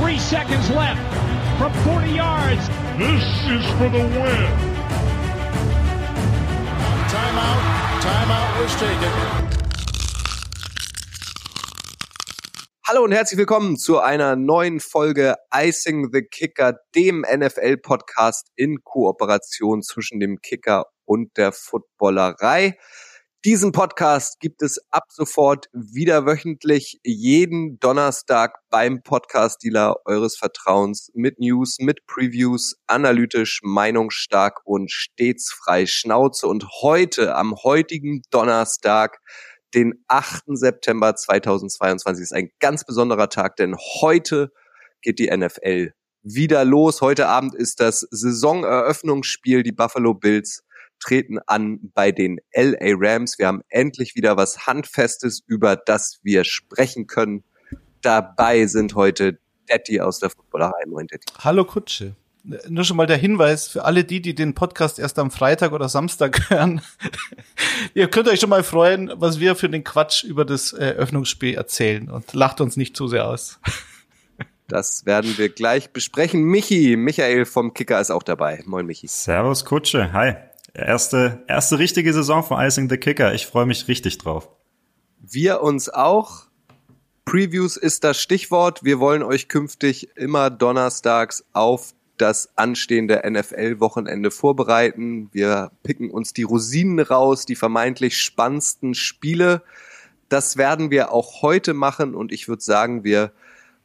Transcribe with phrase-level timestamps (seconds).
[0.00, 1.00] Three seconds left
[1.58, 2.68] from 40 yards.
[2.98, 4.50] This is for the win.
[7.10, 7.62] Timeout.
[8.00, 9.12] Timeout was taken.
[12.86, 19.82] Hallo und herzlich willkommen zu einer neuen Folge Icing the Kicker, dem NFL-Podcast in Kooperation
[19.82, 22.78] zwischen dem Kicker und der Footballerei.
[23.44, 31.38] Diesen Podcast gibt es ab sofort wieder wöchentlich jeden Donnerstag beim Podcast-Dealer eures Vertrauens mit
[31.38, 36.48] News, mit Previews, analytisch, meinungsstark und stets frei Schnauze.
[36.48, 39.20] Und heute, am heutigen Donnerstag,
[39.72, 40.42] den 8.
[40.56, 44.50] September 2022, ist ein ganz besonderer Tag, denn heute
[45.00, 45.92] geht die NFL
[46.24, 47.02] wieder los.
[47.02, 49.62] Heute Abend ist das Saisoneröffnungsspiel.
[49.62, 50.64] Die Buffalo Bills
[50.98, 53.38] treten an bei den LA Rams.
[53.38, 57.44] Wir haben endlich wieder was Handfestes, über das wir sprechen können.
[58.02, 59.38] Dabei sind heute
[59.68, 60.86] Detti aus der Footballerei.
[60.86, 61.32] Moin, Detti.
[61.40, 62.16] Hallo Kutsche.
[62.68, 65.88] Nur schon mal der Hinweis für alle die, die den Podcast erst am Freitag oder
[65.88, 66.80] Samstag hören.
[67.94, 72.10] Ihr könnt euch schon mal freuen, was wir für den Quatsch über das Eröffnungsspiel erzählen
[72.10, 73.60] und lacht uns nicht zu sehr aus.
[74.70, 76.42] Das werden wir gleich besprechen.
[76.42, 78.62] Michi, Michael vom Kicker ist auch dabei.
[78.66, 79.08] Moin, Michi.
[79.08, 80.12] Servus, Kutsche.
[80.12, 80.34] Hi.
[80.78, 83.34] Erste, erste richtige Saison von Icing the Kicker.
[83.34, 84.48] Ich freue mich richtig drauf.
[85.18, 86.44] Wir uns auch.
[87.24, 88.84] Previews ist das Stichwort.
[88.84, 95.28] Wir wollen euch künftig immer donnerstags auf das anstehende NFL-Wochenende vorbereiten.
[95.32, 99.62] Wir picken uns die Rosinen raus, die vermeintlich spannendsten Spiele.
[100.28, 103.32] Das werden wir auch heute machen und ich würde sagen, wir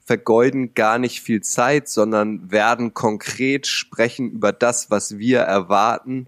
[0.05, 6.27] vergeuden gar nicht viel Zeit, sondern werden konkret sprechen über das, was wir erwarten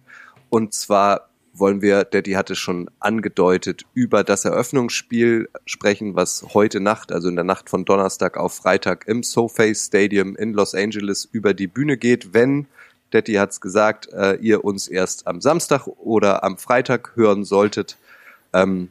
[0.50, 7.12] und zwar wollen wir, Daddy hatte schon angedeutet, über das Eröffnungsspiel sprechen, was heute Nacht,
[7.12, 11.54] also in der Nacht von Donnerstag auf Freitag im SoFi Stadium in Los Angeles über
[11.54, 12.34] die Bühne geht.
[12.34, 12.68] Wenn,
[13.12, 17.98] Daddy hat's gesagt, äh, ihr uns erst am Samstag oder am Freitag hören solltet,
[18.54, 18.90] ähm,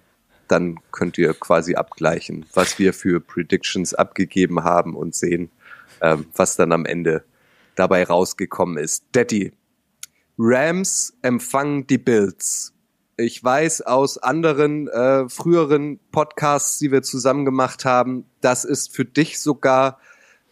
[0.49, 5.51] dann könnt ihr quasi abgleichen, was wir für Predictions abgegeben haben und sehen,
[6.01, 7.25] ähm, was dann am Ende
[7.75, 9.05] dabei rausgekommen ist.
[9.13, 9.53] Daddy,
[10.39, 12.73] Rams empfangen die Bills.
[13.17, 19.05] Ich weiß aus anderen äh, früheren Podcasts, die wir zusammen gemacht haben, das ist für
[19.05, 19.99] dich sogar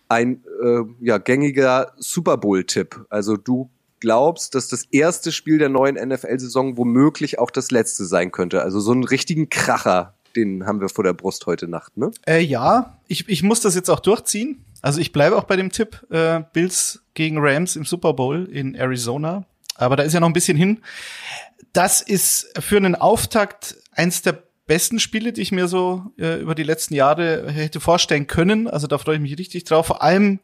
[0.08, 3.06] ein äh, ja, gängiger Super Bowl-Tipp.
[3.08, 8.30] Also du glaubst, dass das erste Spiel der neuen NFL-Saison womöglich auch das letzte sein
[8.30, 8.62] könnte.
[8.62, 12.10] Also so einen richtigen Kracher, den haben wir vor der Brust heute Nacht, ne?
[12.26, 14.64] Äh, ja, ich, ich muss das jetzt auch durchziehen.
[14.82, 18.74] Also ich bleibe auch bei dem Tipp äh, Bills gegen Rams im Super Bowl in
[18.74, 19.46] Arizona.
[19.82, 20.82] Aber da ist ja noch ein bisschen hin.
[21.72, 26.54] Das ist für einen Auftakt eins der besten Spiele, die ich mir so äh, über
[26.54, 28.68] die letzten Jahre hätte vorstellen können.
[28.68, 29.86] Also da freue ich mich richtig drauf.
[29.86, 30.40] Vor allem,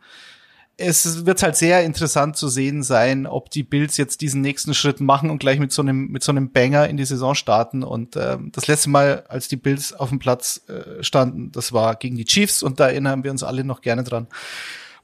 [0.77, 5.01] es wird halt sehr interessant zu sehen sein, ob die Bills jetzt diesen nächsten Schritt
[5.01, 7.83] machen und gleich mit so einem mit so einem Banger in die Saison starten.
[7.83, 11.97] Und ähm, das letzte Mal, als die Bills auf dem Platz äh, standen, das war
[11.97, 14.29] gegen die Chiefs und da erinnern wir uns alle noch gerne dran.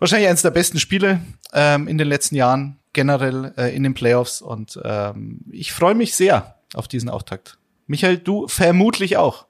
[0.05, 1.23] Wahrscheinlich eines der besten Spiele
[1.55, 6.15] ähm, in den letzten Jahren generell äh, in den Playoffs und ähm, ich freue mich
[6.15, 7.57] sehr auf diesen Auftakt.
[7.87, 9.47] Michael, du vermutlich auch.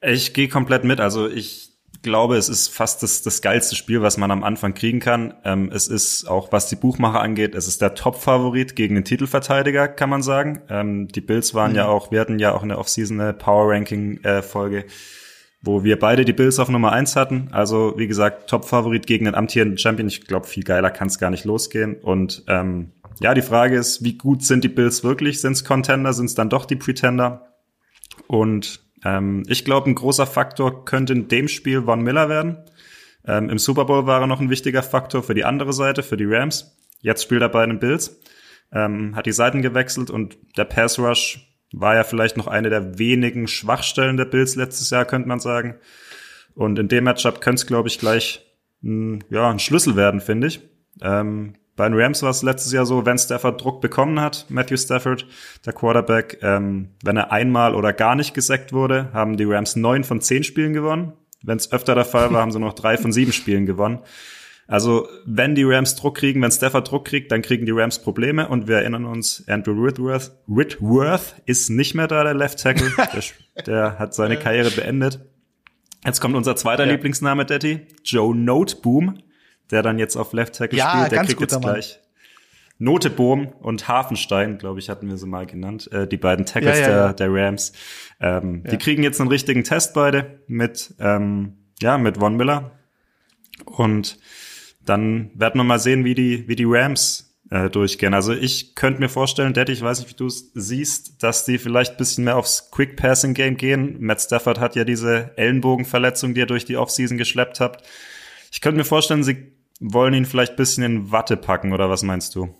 [0.00, 1.00] Ich gehe komplett mit.
[1.00, 1.68] Also ich
[2.00, 5.34] glaube, es ist fast das, das geilste Spiel, was man am Anfang kriegen kann.
[5.44, 9.86] Ähm, es ist auch, was die Buchmacher angeht, es ist der Top-Favorit gegen den Titelverteidiger,
[9.86, 10.62] kann man sagen.
[10.70, 11.76] Ähm, die Bills waren mhm.
[11.76, 14.78] ja auch, wir hatten ja auch in der Offseason eine Power-Ranking-Folge.
[14.78, 14.88] Äh,
[15.66, 17.48] wo wir beide die Bills auf Nummer eins hatten.
[17.50, 20.08] Also wie gesagt, Top-Favorit gegen den amtierenden Champion.
[20.08, 21.96] Ich glaube, viel geiler kann es gar nicht losgehen.
[21.96, 25.40] Und ähm, ja, die Frage ist, wie gut sind die Bills wirklich?
[25.40, 26.12] Sind es Contender?
[26.12, 27.52] Sind es dann doch die Pretender?
[28.28, 32.58] Und ähm, ich glaube, ein großer Faktor könnte in dem Spiel Von Miller werden.
[33.26, 36.16] Ähm, Im Super Bowl war er noch ein wichtiger Faktor für die andere Seite, für
[36.16, 36.76] die Rams.
[37.00, 38.20] Jetzt spielt er bei den Bills.
[38.72, 42.98] Ähm, hat die Seiten gewechselt und der Pass Rush war ja vielleicht noch eine der
[42.98, 45.76] wenigen Schwachstellen der Bills letztes Jahr, könnte man sagen.
[46.54, 48.44] Und in dem Matchup könnte es, glaube ich, gleich
[48.82, 50.60] ein, ja, ein Schlüssel werden, finde ich.
[51.02, 54.78] Ähm, bei den Rams war es letztes Jahr so, wenn Stafford Druck bekommen hat, Matthew
[54.78, 55.26] Stafford,
[55.66, 60.02] der Quarterback, ähm, wenn er einmal oder gar nicht gesackt wurde, haben die Rams neun
[60.02, 61.12] von zehn Spielen gewonnen.
[61.42, 64.00] Wenn es öfter der Fall war, haben sie noch drei von sieben Spielen gewonnen.
[64.68, 68.48] Also wenn die Rams Druck kriegen, wenn Stafford Druck kriegt, dann kriegen die Rams Probleme
[68.48, 72.90] und wir erinnern uns, Andrew Whitworth, Whitworth ist nicht mehr da, der Left Tackle.
[73.56, 75.20] der, der hat seine Karriere beendet.
[76.04, 76.92] Jetzt kommt unser zweiter ja.
[76.92, 79.22] Lieblingsname, Daddy, Joe Noteboom,
[79.70, 81.12] der dann jetzt auf Left Tackle ja, spielt.
[81.12, 81.62] Der kriegt jetzt Mann.
[81.62, 82.00] gleich
[82.78, 86.86] Noteboom und Hafenstein, glaube ich, hatten wir sie mal genannt, äh, die beiden Tackles ja,
[86.86, 87.72] der, der Rams.
[88.20, 92.72] Ähm, Die kriegen jetzt einen richtigen Test beide mit, ähm, ja, mit Von Miller,
[93.64, 94.18] Und
[94.86, 98.14] dann werden wir mal sehen, wie die, wie die Rams äh, durchgehen.
[98.14, 101.58] Also ich könnte mir vorstellen, Daddy, ich weiß nicht, wie du es siehst, dass die
[101.58, 103.96] vielleicht ein bisschen mehr aufs Quick Passing Game gehen.
[104.00, 107.82] Matt Stafford hat ja diese Ellenbogenverletzung, die er durch die Offseason geschleppt hat.
[108.50, 112.02] Ich könnte mir vorstellen, sie wollen ihn vielleicht ein bisschen in Watte packen, oder was
[112.02, 112.54] meinst du?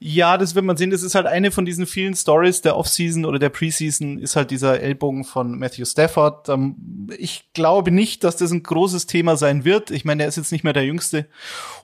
[0.00, 0.90] Ja, das wird man sehen.
[0.90, 4.52] Das ist halt eine von diesen vielen Stories der Offseason oder der Preseason, ist halt
[4.52, 6.48] dieser Ellbogen von Matthew Stafford.
[6.48, 9.90] Ähm, ich glaube nicht, dass das ein großes Thema sein wird.
[9.90, 11.26] Ich meine, er ist jetzt nicht mehr der Jüngste.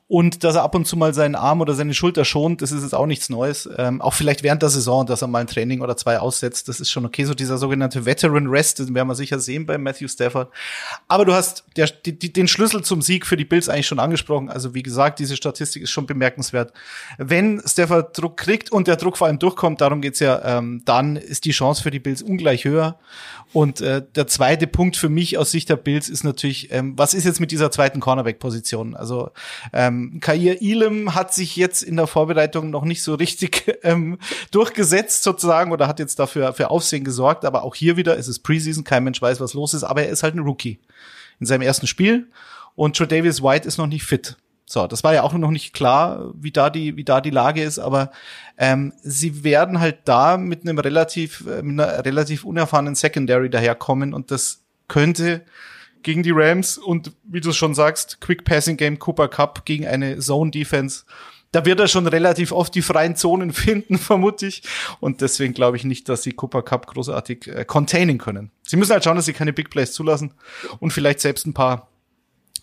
[0.07, 2.83] Und dass er ab und zu mal seinen Arm oder seine Schulter schont, das ist
[2.83, 3.69] jetzt auch nichts Neues.
[3.79, 6.79] Ähm, auch vielleicht während der Saison, dass er mal ein Training oder zwei aussetzt, das
[6.79, 7.25] ist schon okay.
[7.25, 10.51] So dieser sogenannte Veteran Rest, den werden wir sicher sehen bei Matthew Stafford.
[11.09, 14.51] Aber du hast der, die, den Schlüssel zum Sieg für die Bills eigentlich schon angesprochen.
[14.51, 16.75] Also wie gesagt, diese Statistik ist schon bemerkenswert.
[17.17, 21.17] Wenn Stafford Druck kriegt und der Druck vor allem durchkommt, darum geht's ja, ähm, dann
[21.17, 22.99] ist die Chance für die Bills ungleich höher.
[23.55, 27.15] Und äh, der zweite Punkt für mich aus Sicht der Bills ist natürlich, ähm, was
[27.15, 28.97] ist jetzt mit dieser zweiten Cornerback-Position?
[28.97, 29.31] Also
[29.73, 34.19] ähm, Kair Elam hat sich jetzt in der Vorbereitung noch nicht so richtig ähm,
[34.51, 37.45] durchgesetzt sozusagen oder hat jetzt dafür für Aufsehen gesorgt.
[37.45, 40.11] Aber auch hier wieder ist es Preseason, kein Mensch weiß, was los ist, aber er
[40.11, 40.79] ist halt ein Rookie
[41.41, 42.29] in seinem ersten Spiel.
[42.75, 44.37] Und Joe Davis White ist noch nicht fit.
[44.67, 47.63] So, das war ja auch noch nicht klar, wie da die, wie da die Lage
[47.63, 48.11] ist, aber
[48.57, 54.15] ähm, sie werden halt da mit einem relativ, äh, mit einer relativ unerfahrenen Secondary daherkommen
[54.15, 55.43] und das könnte
[56.05, 60.19] gegen die Rams und wie du schon sagst, Quick Passing Game Cooper Cup gegen eine
[60.19, 61.05] Zone Defense.
[61.51, 64.63] Da wird er schon relativ oft die freien Zonen finden, vermute ich.
[65.01, 68.51] Und deswegen glaube ich nicht, dass sie Cooper Cup großartig äh, containen können.
[68.63, 70.35] Sie müssen halt schauen, dass sie keine Big Plays zulassen
[70.79, 71.89] und vielleicht selbst ein paar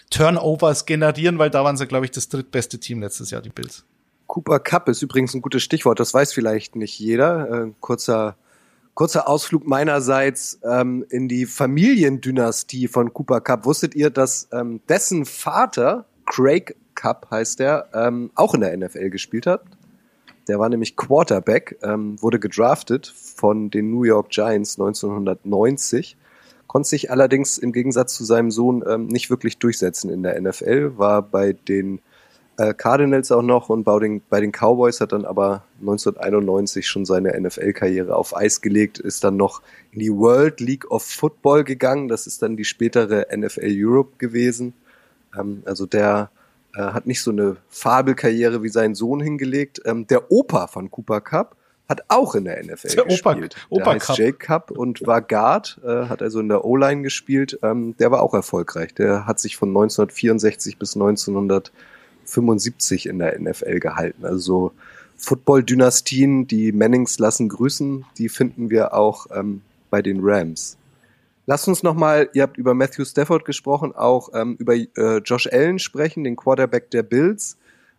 [0.09, 3.85] Turnovers generieren, weil da waren sie, glaube ich, das drittbeste Team letztes Jahr, die Bills.
[4.27, 7.65] Cooper Cup ist übrigens ein gutes Stichwort, das weiß vielleicht nicht jeder.
[7.65, 8.37] Äh, kurzer,
[8.93, 13.65] kurzer Ausflug meinerseits ähm, in die Familiendynastie von Cooper Cup.
[13.65, 19.09] Wusstet ihr, dass ähm, dessen Vater, Craig Cup heißt er, ähm, auch in der NFL
[19.09, 19.63] gespielt hat?
[20.47, 26.17] Der war nämlich Quarterback, ähm, wurde gedraftet von den New York Giants 1990
[26.71, 30.97] konnte sich allerdings im Gegensatz zu seinem Sohn ähm, nicht wirklich durchsetzen in der NFL,
[30.97, 31.99] war bei den
[32.61, 37.05] äh, Cardinals auch noch und bei den, bei den Cowboys hat dann aber 1991 schon
[37.05, 39.61] seine NFL-Karriere auf Eis gelegt, ist dann noch
[39.91, 44.73] in die World League of Football gegangen, das ist dann die spätere NFL Europe gewesen.
[45.37, 46.29] Ähm, also der
[46.75, 49.81] äh, hat nicht so eine Fabelkarriere wie sein Sohn hingelegt.
[49.85, 51.55] Ähm, der Opa von Cooper Cup
[51.89, 53.55] hat auch in der NFL der gespielt.
[53.69, 54.17] Opa, Opa der heißt Cup.
[54.17, 57.59] Jake Cup und war Guard, äh, hat also in der O-Line gespielt.
[57.63, 58.93] Ähm, der war auch erfolgreich.
[58.93, 60.95] Der hat sich von 1964 bis
[62.31, 64.25] 1975 in der NFL gehalten.
[64.25, 64.71] Also
[65.17, 70.77] Football-Dynastien, die Mannings lassen grüßen, die finden wir auch ähm, bei den Rams.
[71.45, 75.79] Lasst uns nochmal, ihr habt über Matthew Stafford gesprochen, auch ähm, über äh, Josh Allen
[75.79, 77.57] sprechen, den Quarterback der Bills.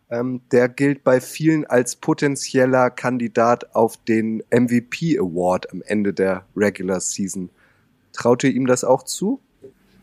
[0.09, 6.45] Ähm, der gilt bei vielen als potenzieller Kandidat auf den MVP Award am Ende der
[6.55, 7.49] Regular Season.
[8.11, 9.39] Traut ihr ihm das auch zu?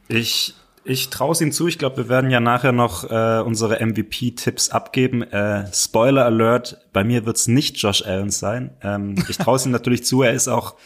[0.08, 0.54] Ich
[0.84, 1.68] ich traue es ihm zu.
[1.68, 5.22] Ich glaube, wir werden ja nachher noch äh, unsere MVP-Tipps abgeben.
[5.22, 8.70] Äh, Spoiler Alert: Bei mir wird es nicht Josh Allen sein.
[8.82, 10.22] Ähm, ich traue es ihm natürlich zu.
[10.22, 10.76] Er ist auch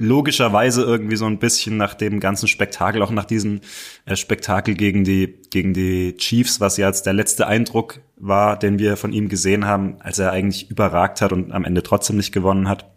[0.00, 3.60] logischerweise irgendwie so ein bisschen nach dem ganzen Spektakel, auch nach diesem
[4.06, 8.78] äh, Spektakel gegen die, gegen die Chiefs, was ja jetzt der letzte Eindruck war, den
[8.78, 12.32] wir von ihm gesehen haben, als er eigentlich überragt hat und am Ende trotzdem nicht
[12.32, 12.88] gewonnen hat.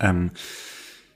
[0.00, 0.32] Ähm,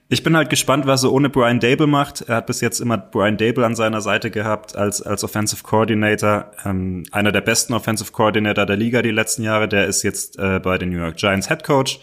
[0.07, 2.21] ich bin halt gespannt, was er ohne Brian Dable macht.
[2.21, 6.51] Er hat bis jetzt immer Brian Dable an seiner Seite gehabt als, als Offensive Coordinator.
[6.63, 9.67] Ähm, einer der besten Offensive Coordinator der Liga die letzten Jahre.
[9.67, 11.99] Der ist jetzt äh, bei den New York Giants Head Coach.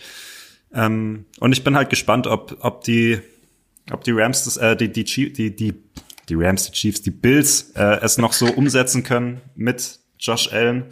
[0.75, 3.21] Ähm, und ich bin halt gespannt, ob, ob die,
[3.93, 5.75] ob die Rams das, äh, die, die, die, die,
[6.29, 10.87] die Rams, die Chiefs, die Bills äh, es noch so umsetzen können mit Josh Allen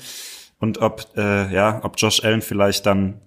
[0.58, 3.20] und ob, äh, ja, ob Josh Allen vielleicht dann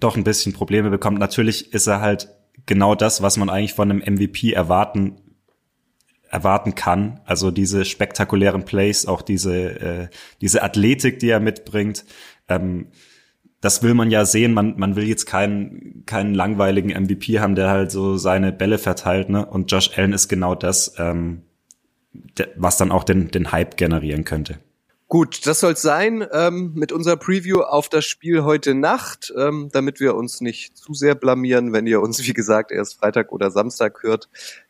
[0.00, 1.18] doch ein bisschen Probleme bekommt.
[1.18, 2.28] Natürlich ist er halt
[2.68, 5.16] genau das, was man eigentlich von einem MVP erwarten
[6.30, 7.20] erwarten kann.
[7.24, 10.08] Also diese spektakulären Plays, auch diese äh,
[10.40, 12.04] diese Athletik, die er mitbringt.
[12.48, 12.88] Ähm,
[13.60, 14.54] das will man ja sehen.
[14.54, 19.30] Man, man will jetzt keinen, keinen langweiligen MVP haben, der halt so seine Bälle verteilt.
[19.30, 19.44] Ne?
[19.44, 21.42] Und Josh Allen ist genau das, ähm,
[22.12, 24.58] der, was dann auch den, den Hype generieren könnte.
[25.10, 30.00] Gut, das soll's sein ähm, mit unserer Preview auf das Spiel heute Nacht, ähm, damit
[30.00, 34.02] wir uns nicht zu sehr blamieren, wenn ihr uns, wie gesagt, erst Freitag oder Samstag
[34.02, 34.28] hört.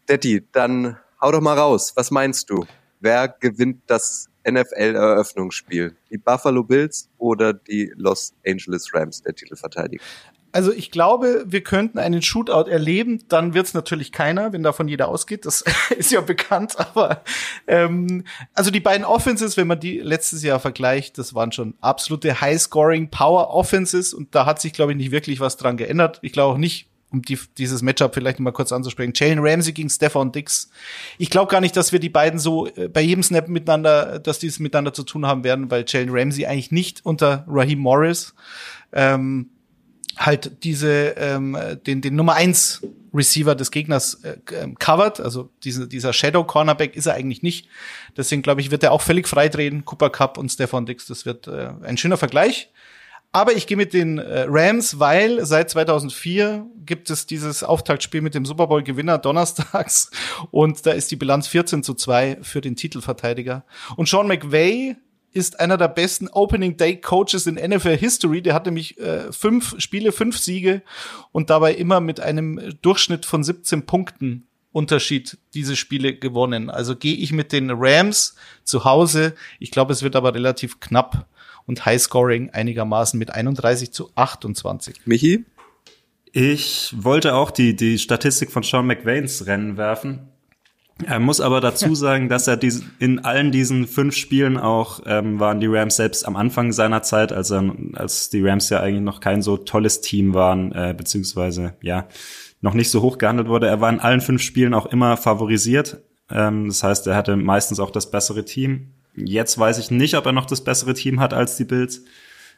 [0.08, 1.92] Detti, dann hau doch mal raus.
[1.96, 2.64] Was meinst du?
[3.00, 5.96] Wer gewinnt das NFL-Eröffnungsspiel?
[6.08, 10.04] Die Buffalo Bills oder die Los Angeles Rams, der Titelverteidiger?
[10.52, 13.24] Also ich glaube, wir könnten einen Shootout erleben.
[13.28, 15.44] Dann wird es natürlich keiner, wenn davon jeder ausgeht.
[15.44, 15.64] Das
[15.96, 16.78] ist ja bekannt.
[16.78, 17.22] Aber
[17.66, 18.24] ähm,
[18.54, 23.10] also die beiden Offenses, wenn man die letztes Jahr vergleicht, das waren schon absolute High-Scoring
[23.10, 26.18] Power Offenses und da hat sich glaube ich nicht wirklich was dran geändert.
[26.22, 29.12] Ich glaube auch nicht, um die, dieses Matchup vielleicht mal kurz anzusprechen.
[29.14, 30.70] Jalen Ramsey gegen Stefan Dix.
[31.16, 34.38] Ich glaube gar nicht, dass wir die beiden so äh, bei jedem Snap miteinander, dass
[34.38, 38.34] die es miteinander zu tun haben werden, weil Jalen Ramsey eigentlich nicht unter Raheem Morris
[38.92, 39.50] ähm,
[40.18, 41.56] halt diese ähm,
[41.86, 42.82] den den Nummer eins
[43.14, 47.68] Receiver des Gegners äh, ähm, covert, also diese, dieser Shadow Cornerback ist er eigentlich nicht.
[48.16, 49.84] Deswegen glaube ich, wird er auch völlig frei drehen.
[49.84, 52.70] Cooper Cup und Stefan Dix, das wird äh, ein schöner Vergleich.
[53.30, 58.34] Aber ich gehe mit den äh, Rams, weil seit 2004 gibt es dieses Auftaktspiel mit
[58.34, 60.10] dem Super Bowl Gewinner donnerstags
[60.50, 63.66] und da ist die Bilanz 14 zu 2 für den Titelverteidiger.
[63.96, 64.96] Und Sean McVay
[65.32, 68.42] ist einer der besten Opening Day Coaches in NFL History.
[68.42, 70.82] Der hat nämlich äh, fünf Spiele, fünf Siege
[71.32, 76.70] und dabei immer mit einem Durchschnitt von 17 Punkten Unterschied diese Spiele gewonnen.
[76.70, 79.34] Also gehe ich mit den Rams zu Hause.
[79.58, 81.26] Ich glaube, es wird aber relativ knapp
[81.66, 85.06] und Highscoring einigermaßen mit 31 zu 28.
[85.06, 85.44] Michi?
[86.32, 90.28] Ich wollte auch die, die Statistik von Sean McVains Rennen werfen.
[91.06, 95.38] Er muss aber dazu sagen, dass er diese, in allen diesen fünf Spielen auch ähm,
[95.38, 99.04] waren die Rams selbst am Anfang seiner Zeit, als, er, als die Rams ja eigentlich
[99.04, 102.08] noch kein so tolles Team waren, äh, beziehungsweise ja
[102.60, 103.68] noch nicht so hoch gehandelt wurde.
[103.68, 106.02] Er war in allen fünf Spielen auch immer favorisiert.
[106.30, 108.92] Ähm, das heißt, er hatte meistens auch das bessere Team.
[109.14, 112.04] Jetzt weiß ich nicht, ob er noch das bessere Team hat als die Bills.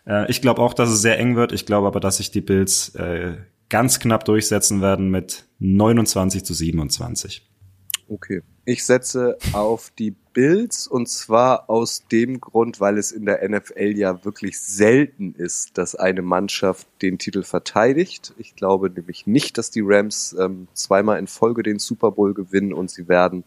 [0.06, 1.52] Äh, ich glaube auch, dass es sehr eng wird.
[1.52, 3.36] Ich glaube aber, dass sich die Bills äh,
[3.68, 7.49] ganz knapp durchsetzen werden mit 29 zu 27.
[8.10, 8.42] Okay.
[8.64, 13.96] Ich setze auf die Bills und zwar aus dem Grund, weil es in der NFL
[13.96, 18.34] ja wirklich selten ist, dass eine Mannschaft den Titel verteidigt.
[18.36, 22.72] Ich glaube nämlich nicht, dass die Rams ähm, zweimal in Folge den Super Bowl gewinnen
[22.72, 23.44] und sie werden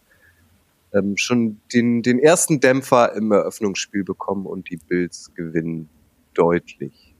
[0.94, 5.90] ähm, schon den, den ersten Dämpfer im Eröffnungsspiel bekommen und die Bills gewinnen
[6.32, 7.13] deutlich.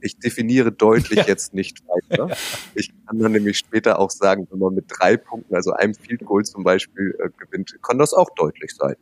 [0.00, 1.24] Ich definiere deutlich ja.
[1.26, 2.36] jetzt nicht weiter.
[2.74, 6.24] Ich kann dann nämlich später auch sagen, wenn man mit drei Punkten, also einem Field
[6.26, 8.96] Goal zum Beispiel, äh, gewinnt, kann das auch deutlich sein,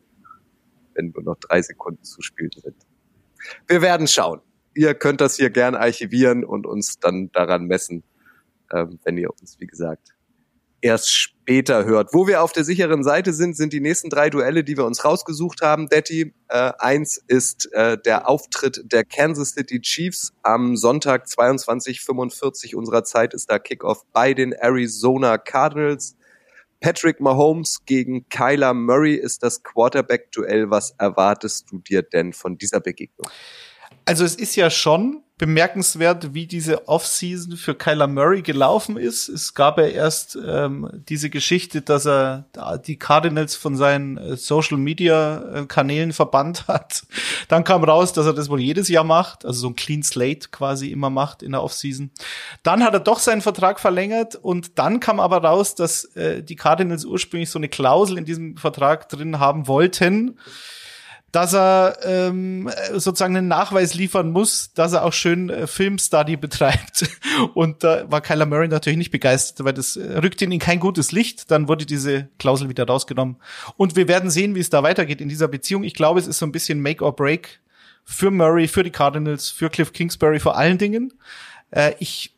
[0.95, 2.77] wenn nur noch drei Sekunden zu spielen sind.
[3.67, 4.41] Wir werden schauen.
[4.75, 8.05] Ihr könnt das hier gerne archivieren und uns dann daran messen,
[8.73, 10.14] ähm, wenn ihr uns, wie gesagt,
[10.85, 12.13] erst später hört.
[12.13, 15.03] Wo wir auf der sicheren Seite sind, sind die nächsten drei Duelle, die wir uns
[15.03, 15.89] rausgesucht haben.
[15.89, 23.03] Detti, äh, eins ist äh, der Auftritt der Kansas City Chiefs am Sonntag 22:45 unserer
[23.03, 26.17] Zeit ist da Kickoff bei den Arizona Cardinals.
[26.81, 30.69] Patrick Mahomes gegen Kyler Murray ist das Quarterback-Duell.
[30.69, 33.31] Was erwartest du dir denn von dieser Begegnung?
[34.05, 39.29] Also es ist ja schon bemerkenswert, wie diese Offseason für Kyler Murray gelaufen ist.
[39.29, 42.45] Es gab ja erst ähm, diese Geschichte, dass er
[42.87, 47.03] die Cardinals von seinen äh, Social Media äh, Kanälen verbannt hat.
[47.49, 50.51] Dann kam raus, dass er das wohl jedes Jahr macht, also so ein Clean Slate
[50.51, 52.13] quasi immer macht in der Offseason.
[52.63, 56.57] Dann hat er doch seinen Vertrag verlängert und dann kam aber raus, dass äh, die
[56.57, 60.39] Cardinals ursprünglich so eine Klausel in diesem Vertrag drin haben wollten
[61.35, 67.09] dass er ähm, sozusagen einen Nachweis liefern muss, dass er auch schön äh, Filmstudy betreibt.
[67.55, 70.79] Und da war Kyler Murray natürlich nicht begeistert, weil das äh, rückt ihn in kein
[70.79, 71.51] gutes Licht.
[71.51, 73.37] Dann wurde diese Klausel wieder rausgenommen.
[73.77, 75.83] Und wir werden sehen, wie es da weitergeht in dieser Beziehung.
[75.83, 77.61] Ich glaube, es ist so ein bisschen Make or Break
[78.05, 81.15] für Murray, für die Cardinals, für Cliff Kingsbury vor allen Dingen.
[81.73, 82.33] Äh, ich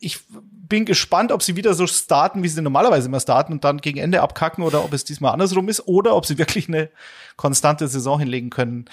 [0.00, 3.78] ich bin gespannt, ob sie wieder so starten, wie sie normalerweise immer starten und dann
[3.78, 6.88] gegen Ende abkacken oder ob es diesmal andersrum ist oder ob sie wirklich eine
[7.36, 8.86] konstante Saison hinlegen können.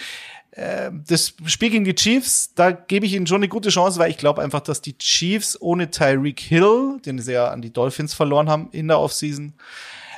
[0.54, 4.12] Ähm, das Spiel gegen die Chiefs, da gebe ich ihnen schon eine gute Chance, weil
[4.12, 8.14] ich glaube einfach, dass die Chiefs ohne Tyreek Hill, den sie ja an die Dolphins
[8.14, 9.54] verloren haben in der Offseason,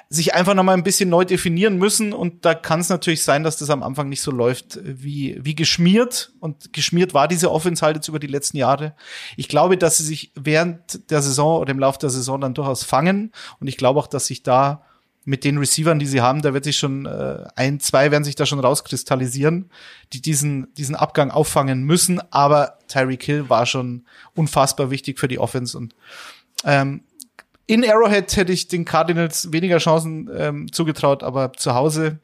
[0.10, 3.44] sich einfach noch mal ein bisschen neu definieren müssen und da kann es natürlich sein,
[3.44, 7.84] dass das am Anfang nicht so läuft wie wie geschmiert und geschmiert war diese Offense
[7.84, 8.96] halt jetzt über die letzten Jahre.
[9.38, 12.84] Ich glaube, dass sie sich während der Saison oder im Laufe der Saison dann durchaus
[12.84, 14.84] fangen und ich glaube auch, dass sich da
[15.26, 18.36] mit den Receivern, die sie haben, da wird sich schon äh, ein, zwei werden sich
[18.36, 19.70] da schon rauskristallisieren,
[20.12, 22.22] die diesen diesen Abgang auffangen müssen.
[22.32, 25.96] Aber Tyreek Hill war schon unfassbar wichtig für die Offense und
[26.66, 27.04] ähm,
[27.66, 32.20] in Arrowhead hätte ich den Cardinals weniger Chancen ähm, zugetraut, aber zu Hause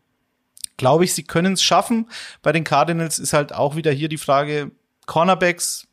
[0.79, 2.09] glaube ich, sie können es schaffen.
[2.41, 4.71] Bei den Cardinals ist halt auch wieder hier die Frage,
[5.05, 5.87] Cornerbacks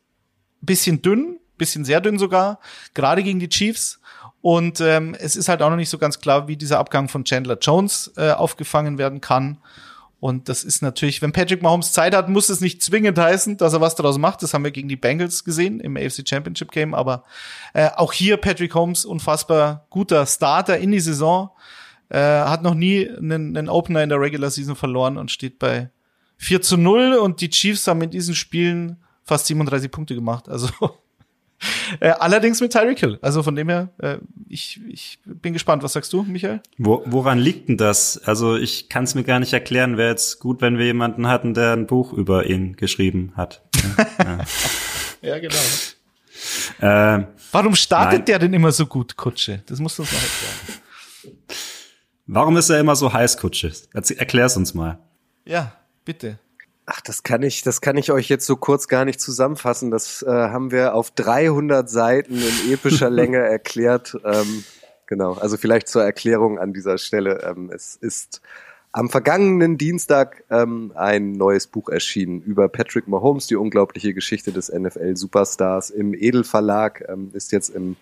[0.61, 2.59] bisschen dünn, bisschen sehr dünn sogar,
[2.95, 3.99] gerade gegen die Chiefs.
[4.47, 7.25] Und ähm, es ist halt auch noch nicht so ganz klar, wie dieser Abgang von
[7.25, 9.57] Chandler Jones äh, aufgefangen werden kann.
[10.21, 13.73] Und das ist natürlich, wenn Patrick Mahomes Zeit hat, muss es nicht zwingend heißen, dass
[13.73, 14.41] er was daraus macht.
[14.41, 16.93] Das haben wir gegen die Bengals gesehen im AFC Championship Game.
[16.93, 17.25] Aber
[17.73, 21.49] äh, auch hier Patrick Holmes unfassbar guter Starter in die Saison.
[22.07, 25.89] Äh, hat noch nie einen, einen Opener in der Regular Season verloren und steht bei
[26.37, 27.15] 4 zu 0.
[27.15, 30.47] Und die Chiefs haben in diesen Spielen fast 37 Punkte gemacht.
[30.47, 30.69] Also
[31.99, 33.17] Äh, allerdings mit Tyreek Hill.
[33.21, 34.17] Also von dem her, äh,
[34.49, 35.83] ich, ich bin gespannt.
[35.83, 36.61] Was sagst du, Michael?
[36.77, 38.17] Wo, woran liegt denn das?
[38.25, 39.97] Also ich kann es mir gar nicht erklären.
[39.97, 43.61] Wäre jetzt gut, wenn wir jemanden hatten, der ein Buch über ihn geschrieben hat.
[44.19, 44.37] ja.
[45.21, 45.55] ja, genau.
[46.79, 48.25] Äh, Warum startet nein.
[48.25, 49.63] der denn immer so gut, Kutsche?
[49.65, 50.81] Das musst du uns noch erklären.
[52.27, 53.71] Warum ist er immer so heiß, Kutsche?
[53.93, 54.99] Erklär's uns mal.
[55.45, 55.71] Ja,
[56.03, 56.39] bitte.
[56.89, 59.91] Ach, das kann ich, das kann ich euch jetzt so kurz gar nicht zusammenfassen.
[59.91, 64.17] Das äh, haben wir auf 300 Seiten in epischer Länge erklärt.
[64.23, 64.63] Ähm,
[65.05, 67.43] genau, also vielleicht zur Erklärung an dieser Stelle.
[67.43, 68.41] Ähm, es ist
[68.93, 74.71] am vergangenen Dienstag ähm, ein neues Buch erschienen über Patrick Mahomes, die unglaubliche Geschichte des
[74.71, 77.97] NFL-Superstars im Edelverlag, ähm, ist jetzt im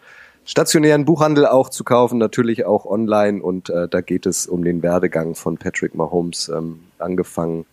[0.45, 4.83] stationären Buchhandel auch zu kaufen, natürlich auch online und äh, da geht es um den
[4.83, 7.65] Werdegang von Patrick Mahomes, ähm, angefangen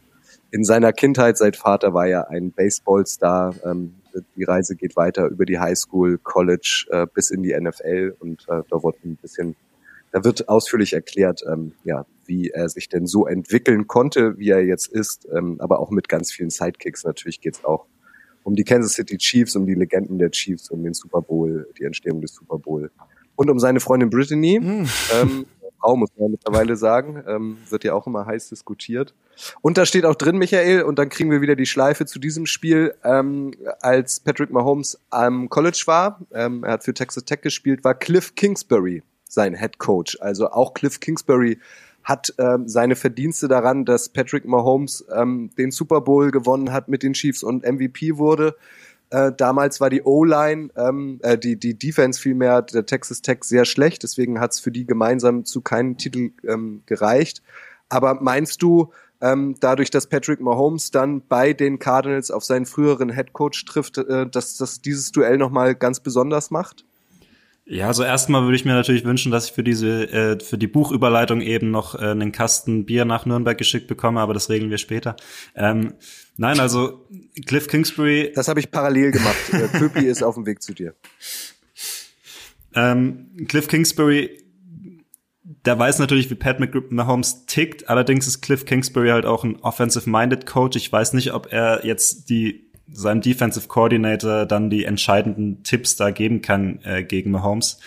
[0.53, 3.55] in seiner Kindheit, sein Vater war ja ein Baseballstar.
[3.65, 3.95] Ähm,
[4.37, 8.63] die Reise geht weiter über die Highschool, College äh, bis in die NFL und äh,
[8.69, 9.57] da wird ein bisschen,
[10.13, 14.63] da wird ausführlich erklärt, ähm, ja, wie er sich denn so entwickeln konnte, wie er
[14.63, 17.05] jetzt ist, ähm, aber auch mit ganz vielen Sidekicks.
[17.05, 17.87] Natürlich geht's auch
[18.43, 21.85] um die Kansas City Chiefs, um die Legenden der Chiefs, um den Super Bowl, die
[21.85, 22.91] Entstehung des Super Bowl
[23.37, 24.61] und um seine Freundin Brittany.
[24.61, 24.87] Mm.
[25.15, 25.47] Ähm,
[25.81, 27.25] Frau, muss man mittlerweile sagen.
[27.27, 29.15] Ähm, wird ja auch immer heiß diskutiert.
[29.61, 32.47] Und da steht auch drin, Michael, und dann kriegen wir wieder die Schleife zu diesem
[32.47, 37.85] Spiel, ähm, als Patrick Mahomes am College war, ähm, er hat für Texas Tech gespielt,
[37.85, 40.19] war Cliff Kingsbury sein Head Coach.
[40.21, 41.59] Also auch Cliff Kingsbury
[42.05, 47.03] hat ähm, seine Verdienste daran, dass Patrick Mahomes ähm, den Super Bowl gewonnen hat mit
[47.03, 48.57] den Chiefs und MVP wurde.
[49.11, 53.65] Äh, damals war die O-Line, ähm, äh, die, die Defense vielmehr der Texas Tech sehr
[53.65, 57.43] schlecht, deswegen hat es für die gemeinsam zu keinem Titel ähm, gereicht.
[57.89, 58.91] Aber meinst du,
[59.23, 64.27] ähm, dadurch, dass Patrick Mahomes dann bei den Cardinals auf seinen früheren Headcoach trifft, äh,
[64.29, 66.85] dass das dieses Duell nochmal ganz besonders macht?
[67.65, 70.67] Ja, also erstmal würde ich mir natürlich wünschen, dass ich für diese, äh, für die
[70.67, 74.79] Buchüberleitung eben noch äh, einen Kasten Bier nach Nürnberg geschickt bekomme, aber das regeln wir
[74.79, 75.15] später.
[75.55, 75.95] Ähm,
[76.37, 77.07] nein, also
[77.47, 78.33] Cliff Kingsbury.
[78.35, 79.37] Das habe ich parallel gemacht.
[79.79, 80.95] Köpi ist auf dem Weg zu dir.
[82.75, 84.42] Ähm, Cliff Kingsbury,
[85.65, 86.59] der weiß natürlich, wie Pat
[86.91, 87.89] Mahomes tickt.
[87.89, 90.77] Allerdings ist Cliff Kingsbury halt auch ein offensive-minded Coach.
[90.77, 96.11] Ich weiß nicht, ob er jetzt die seinem Defensive Coordinator dann die entscheidenden Tipps da
[96.11, 97.81] geben kann äh, gegen Mahomes.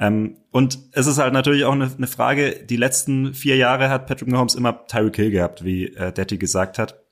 [0.00, 4.06] Ähm, und es ist halt natürlich auch eine, eine, Frage, die letzten vier Jahre hat
[4.06, 7.02] Patrick Mahomes immer Tyreek Hill gehabt, wie äh, Detti gesagt hat.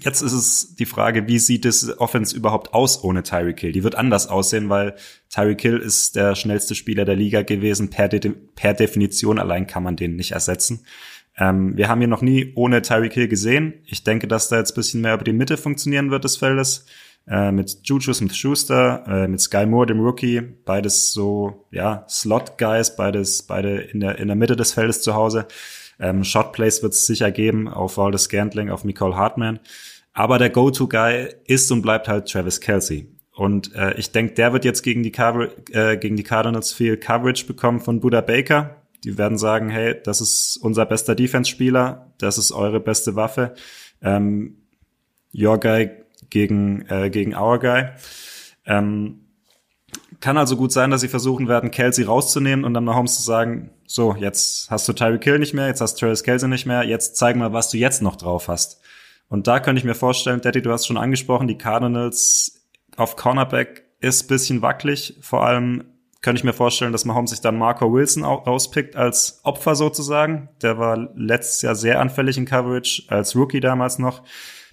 [0.00, 3.72] Jetzt ist es die Frage, wie sieht es Offense überhaupt aus ohne Tyreek Hill?
[3.72, 4.94] Die wird anders aussehen, weil
[5.30, 7.90] Tyreek Hill ist der schnellste Spieler der Liga gewesen.
[7.90, 10.84] Per, De per Definition allein kann man den nicht ersetzen.
[11.36, 13.74] Ähm, wir haben ihn noch nie ohne Tyreek Hill gesehen.
[13.86, 16.86] Ich denke, dass da jetzt bisschen mehr über die Mitte funktionieren wird des Feldes.
[17.26, 23.44] Äh, mit Juju Smith-Schuster, äh, mit Sky Moore, dem Rookie, beides so, ja, Slot-Guys, beides,
[23.44, 25.46] beide in der, in der Mitte des Feldes zu Hause.
[25.98, 29.60] Ähm, Shot-Plays wird es sicher geben auf Waldes Scantling, auf Nicole Hartman.
[30.12, 33.08] Aber der Go-To-Guy ist und bleibt halt Travis Kelsey.
[33.32, 36.96] Und äh, ich denke, der wird jetzt gegen die, Cover äh, gegen die Cardinals viel
[36.96, 42.38] Coverage bekommen von Buda Baker, die werden sagen, hey, das ist unser bester Defense-Spieler, das
[42.38, 43.54] ist eure beste Waffe.
[44.00, 44.56] Ähm,
[45.34, 45.90] your guy
[46.30, 47.88] gegen, äh, gegen our guy.
[48.66, 49.23] Ähm,
[50.24, 53.68] kann also gut sein, dass sie versuchen werden, Kelsey rauszunehmen und dann Mahomes zu sagen,
[53.86, 56.82] so, jetzt hast du Tyreek Hill nicht mehr, jetzt hast du Travis Kelsey nicht mehr,
[56.82, 58.80] jetzt zeig mal, was du jetzt noch drauf hast.
[59.28, 62.64] Und da könnte ich mir vorstellen, Daddy, du hast schon angesprochen, die Cardinals
[62.96, 65.84] auf Cornerback ist bisschen wackelig, vor allem
[66.22, 70.48] könnte ich mir vorstellen, dass Mahomes sich dann Marco Wilson rauspickt als Opfer sozusagen.
[70.62, 74.22] Der war letztes Jahr sehr anfällig in Coverage, als Rookie damals noch.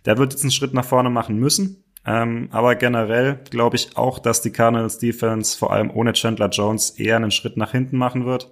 [0.06, 1.84] Der wird jetzt einen Schritt nach vorne machen müssen.
[2.06, 6.92] Ähm, aber generell glaube ich auch, dass die Cardinals Defense vor allem ohne Chandler Jones
[6.92, 8.52] eher einen Schritt nach hinten machen wird.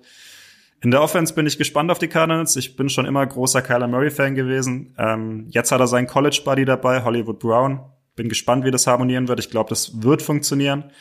[0.81, 2.55] In der Offense bin ich gespannt auf die Cardinals.
[2.55, 4.95] Ich bin schon immer großer Kyler Murray Fan gewesen.
[4.97, 7.81] Ähm, jetzt hat er seinen College Buddy dabei, Hollywood Brown.
[8.15, 9.39] Bin gespannt, wie das harmonieren wird.
[9.39, 10.91] Ich glaube, das wird funktionieren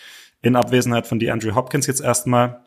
[0.43, 2.65] in Abwesenheit von DeAndre Hopkins jetzt erstmal.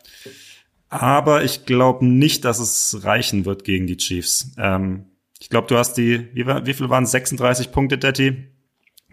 [0.90, 4.54] Aber ich glaube nicht, dass es reichen wird gegen die Chiefs.
[4.58, 5.06] Ähm,
[5.40, 8.51] ich glaube, du hast die, wie, wie viel waren 36 Punkte, Detti,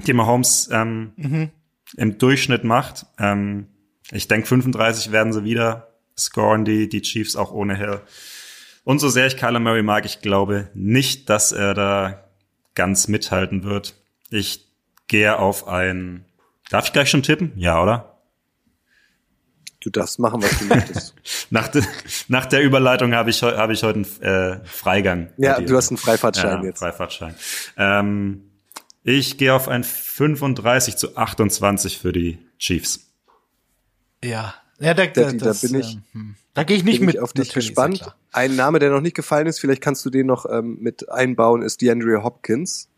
[0.06, 1.50] die Mahomes ähm, mhm.
[1.96, 3.06] im Durchschnitt macht.
[3.18, 3.66] Ähm,
[4.10, 8.00] ich denke, 35 werden sie wieder scoren, die, die Chiefs auch ohne Hill.
[8.84, 12.24] Und so sehr ich Kyler Murray mag, ich glaube nicht, dass er da
[12.74, 13.94] ganz mithalten wird.
[14.30, 14.66] Ich
[15.08, 16.24] gehe auf ein.
[16.70, 17.52] Darf ich gleich schon tippen?
[17.56, 18.18] Ja, oder?
[19.80, 21.14] Du darfst machen, was du möchtest.
[21.50, 21.82] nach, de,
[22.26, 25.32] nach der Überleitung habe ich, hab ich heute einen äh, Freigang.
[25.36, 26.80] Ja, du hast einen Freifahrtschein ja, jetzt.
[26.80, 27.34] Freifahrtschein.
[27.76, 28.47] Ähm,
[29.08, 33.10] ich gehe auf ein 35 zu 28 für die Chiefs.
[34.22, 37.14] Ja, ja, da, da, das, da bin ich, ähm, da gehe ich nicht bin mit.
[37.14, 38.14] ich auf dich gespannt.
[38.32, 41.62] Ein Name, der noch nicht gefallen ist, vielleicht kannst du den noch ähm, mit einbauen,
[41.62, 42.88] ist DeAndre Hopkins.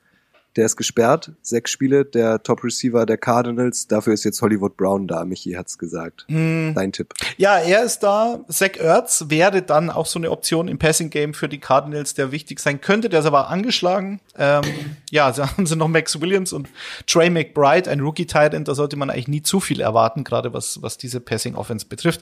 [0.61, 3.87] Der ist gesperrt, sechs Spiele, der Top Receiver der Cardinals.
[3.87, 5.25] Dafür ist jetzt Hollywood Brown da.
[5.25, 6.27] Michi hat's gesagt.
[6.29, 6.75] Hm.
[6.75, 7.15] Dein Tipp.
[7.39, 8.41] Ja, er ist da.
[8.51, 12.31] Zach Ertz wäre dann auch so eine Option im Passing Game für die Cardinals, der
[12.31, 13.09] wichtig sein könnte.
[13.09, 14.21] Der ist aber angeschlagen.
[14.37, 14.65] Ähm,
[15.11, 16.69] ja, da haben sie noch Max Williams und
[17.07, 18.69] Trey McBride, ein Rookie Tight End.
[18.69, 22.21] Da sollte man eigentlich nie zu viel erwarten, gerade was, was diese Passing Offense betrifft.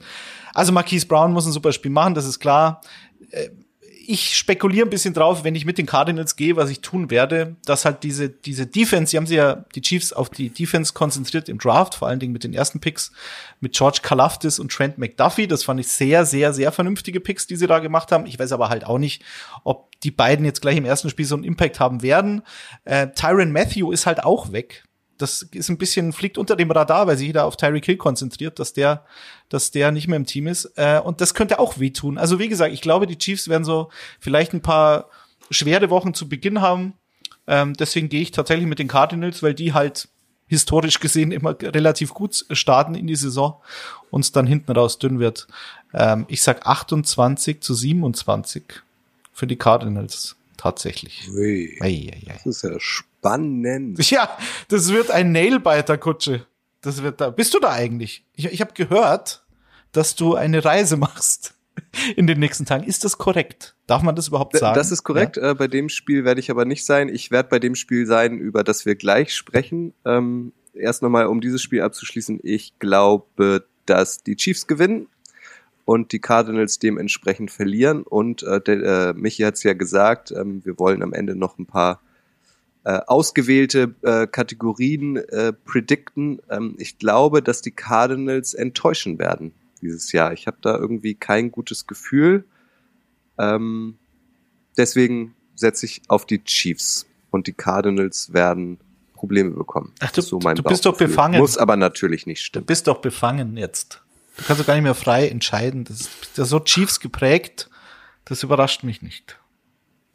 [0.55, 2.83] Also Marquise Brown muss ein super Spiel machen, das ist klar.
[3.33, 3.49] Äh,
[4.11, 7.57] ich spekuliere ein bisschen drauf, wenn ich mit den Cardinals gehe, was ich tun werde,
[7.67, 11.51] dass halt diese, diese Defense, die haben sie ja, die Chiefs auf die Defense konzentriert
[11.51, 13.13] im Draft, vor allen Dingen mit den ersten Picks,
[13.61, 15.47] mit George Kalafdis und Trent McDuffie.
[15.47, 18.25] Das fand ich sehr, sehr, sehr vernünftige Picks, die sie da gemacht haben.
[18.25, 19.23] Ich weiß aber halt auch nicht,
[19.63, 22.41] ob die beiden jetzt gleich im ersten Spiel so einen Impact haben werden.
[22.87, 24.85] Äh, Tyron Matthew ist halt auch weg.
[25.19, 28.59] Das ist ein bisschen, fliegt unter dem Radar, weil sich jeder auf Tyreek Hill konzentriert,
[28.59, 29.05] dass der,
[29.49, 30.73] dass der nicht mehr im Team ist.
[30.77, 32.19] Äh, und das könnte auch wehtun.
[32.19, 35.09] Also wie gesagt, ich glaube, die Chiefs werden so vielleicht ein paar
[35.51, 36.95] schwere Wochen zu Beginn haben.
[37.47, 40.09] Ähm, deswegen gehe ich tatsächlich mit den Cardinals, weil die halt
[40.47, 43.61] historisch gesehen immer relativ gut starten in die Saison
[44.11, 45.47] und es dann hinten raus dünn wird.
[45.93, 48.65] Ähm, ich sag 28 zu 27
[49.33, 51.31] für die Cardinals tatsächlich.
[51.33, 52.33] Ui, Ei, ei, ei.
[52.35, 53.99] das ist ja spannend.
[54.11, 54.37] Ja,
[54.69, 56.47] das wird ein Nailbiter, Kutsche.
[56.83, 57.31] Das wird da.
[57.31, 58.25] Bist du da eigentlich?
[58.35, 59.45] Ich, ich habe gehört,
[59.93, 61.55] dass du eine Reise machst
[62.17, 62.85] in den nächsten Tagen.
[62.85, 63.75] Ist das korrekt?
[63.87, 64.75] Darf man das überhaupt sagen?
[64.75, 65.39] Das ist korrekt.
[65.39, 67.09] Äh, bei dem Spiel werde ich aber nicht sein.
[67.09, 69.95] Ich werde bei dem Spiel sein, über das wir gleich sprechen.
[70.05, 72.41] Ähm, erst nochmal, um dieses Spiel abzuschließen.
[72.43, 75.09] Ich glaube, dass die Chiefs gewinnen
[75.89, 78.03] und die Cardinals dementsprechend verlieren.
[78.03, 81.59] Und äh, der, äh, Michi hat es ja gesagt, ähm, wir wollen am Ende noch
[81.59, 82.03] ein paar
[82.85, 86.43] äh, ausgewählte äh, Kategorien äh, predikten.
[86.51, 90.35] Ähm, ich glaube, dass die Cardinals enttäuschen werden dieses Jahr.
[90.35, 92.45] Ich habe da irgendwie kein gutes Gefühl.
[93.39, 93.97] Ähm,
[94.77, 98.79] deswegen setze ich auf die Chiefs und die Cardinals werden
[99.15, 99.95] Probleme bekommen.
[100.01, 101.39] Ach, du- so mein du bist doch befangen.
[101.41, 102.67] Muss aber natürlich nicht Du stimmen.
[102.67, 104.03] bist doch befangen jetzt.
[104.39, 105.85] Du kannst doch gar nicht mehr frei entscheiden.
[105.85, 107.69] Das ist ja so Chiefs geprägt.
[108.25, 109.39] Das überrascht mich nicht.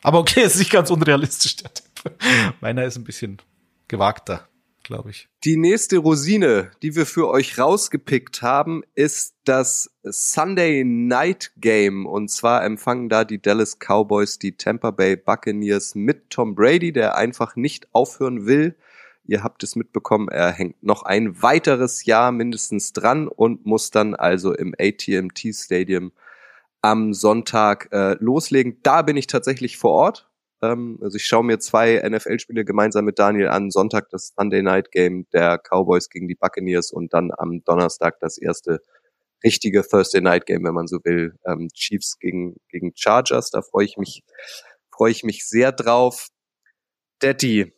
[0.01, 2.15] Aber okay, es ist nicht ganz unrealistisch, der Tipp.
[2.61, 3.41] Meiner ist ein bisschen
[3.89, 4.47] gewagter,
[4.83, 5.27] glaube ich.
[5.43, 12.05] Die nächste Rosine, die wir für euch rausgepickt haben, ist das Sunday Night Game.
[12.05, 17.15] Und zwar empfangen da die Dallas Cowboys die Tampa Bay Buccaneers mit Tom Brady, der
[17.15, 18.77] einfach nicht aufhören will.
[19.25, 24.15] Ihr habt es mitbekommen, er hängt noch ein weiteres Jahr mindestens dran und muss dann
[24.15, 26.11] also im AT&T Stadium
[26.81, 28.79] am Sonntag äh, loslegen.
[28.83, 30.29] Da bin ich tatsächlich vor Ort.
[30.61, 33.71] Ähm, also ich schaue mir zwei NFL-Spiele gemeinsam mit Daniel an.
[33.71, 38.37] Sonntag das Sunday Night Game der Cowboys gegen die Buccaneers und dann am Donnerstag das
[38.37, 38.81] erste
[39.43, 43.49] richtige Thursday Night Game, wenn man so will, ähm, Chiefs gegen gegen Chargers.
[43.51, 44.23] Da freue ich mich
[44.93, 46.27] freue ich mich sehr drauf.
[47.19, 47.73] Daddy,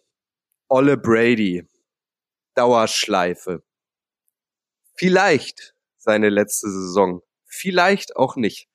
[0.67, 1.63] Olle Brady,
[2.55, 3.63] Dauerschleife.
[4.95, 8.67] Vielleicht seine letzte Saison, vielleicht auch nicht.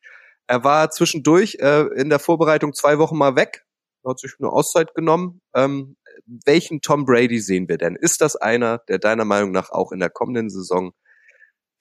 [0.46, 3.64] Er war zwischendurch äh, in der Vorbereitung zwei Wochen mal weg,
[4.06, 5.40] hat sich eine Auszeit genommen.
[5.54, 7.96] Ähm, welchen Tom Brady sehen wir denn?
[7.96, 10.92] Ist das einer, der deiner Meinung nach auch in der kommenden Saison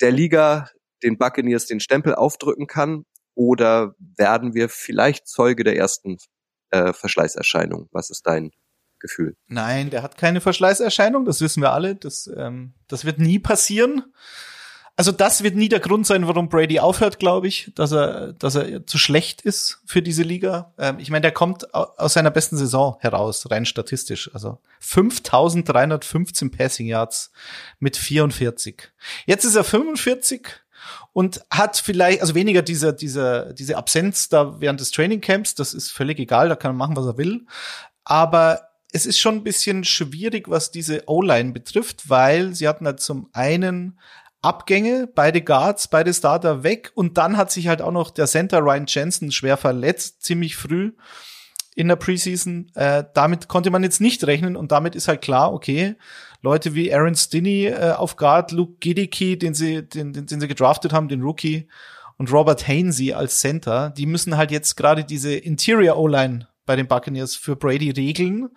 [0.01, 0.69] der Liga
[1.03, 3.05] den Buccaneers den Stempel aufdrücken kann?
[3.35, 6.17] Oder werden wir vielleicht Zeuge der ersten
[6.71, 7.89] äh, Verschleißerscheinung?
[7.91, 8.51] Was ist dein
[8.99, 9.35] Gefühl?
[9.47, 11.95] Nein, der hat keine Verschleißerscheinung, das wissen wir alle.
[11.95, 14.03] Das, ähm, das wird nie passieren.
[14.95, 18.55] Also das wird nie der Grund sein, warum Brady aufhört, glaube ich, dass er, dass
[18.55, 20.73] er zu schlecht ist für diese Liga.
[20.77, 24.29] Ähm, ich meine, der kommt au- aus seiner besten Saison heraus, rein statistisch.
[24.33, 27.31] Also 5.315 Passing Yards
[27.79, 28.91] mit 44.
[29.25, 30.47] Jetzt ist er 45
[31.13, 35.91] und hat vielleicht, also weniger diese, diese, diese Absenz da während des Trainingcamps, das ist
[35.91, 37.45] völlig egal, da kann er machen, was er will.
[38.03, 42.99] Aber es ist schon ein bisschen schwierig, was diese O-Line betrifft, weil sie hatten halt
[42.99, 43.99] zum einen
[44.41, 48.59] Abgänge, beide Guards, beide Starter weg und dann hat sich halt auch noch der Center
[48.59, 50.93] Ryan Jensen schwer verletzt, ziemlich früh
[51.75, 52.71] in der Preseason.
[52.73, 55.95] Äh, damit konnte man jetzt nicht rechnen und damit ist halt klar, okay,
[56.41, 60.47] Leute wie Aaron Stinney äh, auf Guard, Luke Gidicki, den sie, den, den, den sie
[60.47, 61.67] gedraftet haben, den Rookie,
[62.19, 66.87] und Robert Hainsey als Center, die müssen halt jetzt gerade diese Interior O-Line bei den
[66.87, 68.49] Buccaneers für Brady regeln.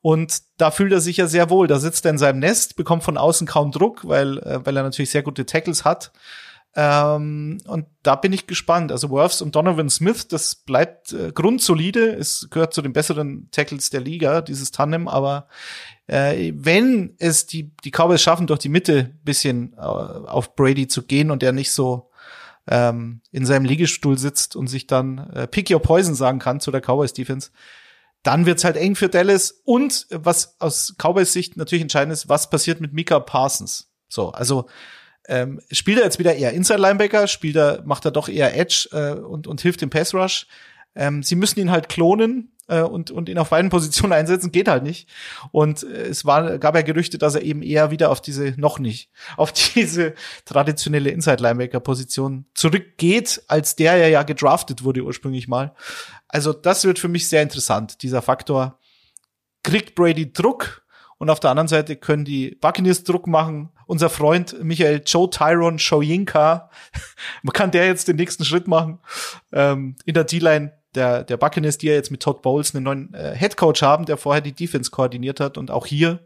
[0.00, 1.66] Und da fühlt er sich ja sehr wohl.
[1.66, 4.82] Da sitzt er in seinem Nest, bekommt von außen kaum Druck, weil, äh, weil er
[4.82, 6.10] natürlich sehr gute Tackles hat.
[6.74, 8.92] Ähm, und da bin ich gespannt.
[8.92, 12.14] Also Worths und Donovan Smith, das bleibt äh, grundsolide.
[12.14, 15.06] Es gehört zu den besseren Tackles der Liga, dieses Tandem.
[15.06, 15.46] Aber
[16.06, 21.02] äh, wenn es die, die Cowboys schaffen, durch die Mitte bisschen äh, auf Brady zu
[21.02, 22.09] gehen und er nicht so
[22.70, 26.70] ähm, in seinem Liegestuhl sitzt und sich dann äh, Pick Your Poison sagen kann zu
[26.70, 27.50] der Cowboys Defense,
[28.22, 29.60] dann wird's halt eng für Dallas.
[29.64, 33.90] Und was aus Cowboys Sicht natürlich entscheidend ist, was passiert mit Mika Parsons?
[34.08, 34.68] So, also
[35.26, 37.26] ähm, spielt er jetzt wieder eher Inside Linebacker?
[37.26, 40.46] Spielt er, macht er doch eher Edge äh, und, und hilft im Pass Rush?
[40.94, 44.68] Ähm, sie müssen ihn halt klonen äh, und, und ihn auf beiden Positionen einsetzen, geht
[44.68, 45.08] halt nicht.
[45.52, 48.78] Und äh, es war, gab ja Gerüchte, dass er eben eher wieder auf diese, noch
[48.78, 55.48] nicht, auf diese traditionelle Inside Linebacker Position zurückgeht, als der er ja gedraftet wurde ursprünglich
[55.48, 55.74] mal.
[56.28, 58.78] Also das wird für mich sehr interessant, dieser Faktor.
[59.62, 60.86] Kriegt Brady Druck
[61.18, 63.68] und auf der anderen Seite können die Buccaneers Druck machen.
[63.86, 66.70] Unser Freund Michael Joe Tyron Shoyinka,
[67.52, 69.00] kann der jetzt den nächsten Schritt machen
[69.52, 73.14] ähm, in der D-Line der, der Buccaneers, die ja jetzt mit Todd Bowles einen neuen
[73.14, 75.58] äh, Head Coach haben, der vorher die Defense koordiniert hat.
[75.58, 76.20] Und auch hier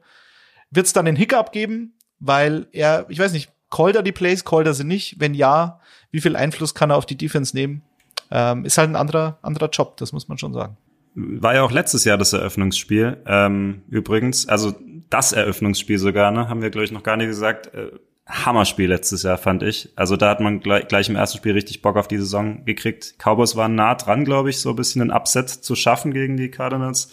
[0.71, 4.45] wird es dann einen Hiccup geben, weil er, ich weiß nicht, callt er die Plays,
[4.45, 5.17] callt er sie nicht?
[5.19, 7.83] Wenn ja, wie viel Einfluss kann er auf die Defense nehmen?
[8.31, 10.77] Ähm, ist halt ein anderer, anderer Job, das muss man schon sagen.
[11.15, 13.19] War ja auch letztes Jahr das Eröffnungsspiel.
[13.27, 14.75] Ähm, übrigens, also
[15.11, 17.73] das Eröffnungsspiel sogar, ne, haben wir, glaube ich, noch gar nicht gesagt.
[17.75, 17.93] Äh,
[18.27, 19.91] Hammerspiel letztes Jahr, fand ich.
[19.97, 23.17] Also da hat man gleich, gleich im ersten Spiel richtig Bock auf die Saison gekriegt.
[23.19, 26.51] Cowboys waren nah dran, glaube ich, so ein bisschen ein Upset zu schaffen gegen die
[26.51, 27.11] Cardinals.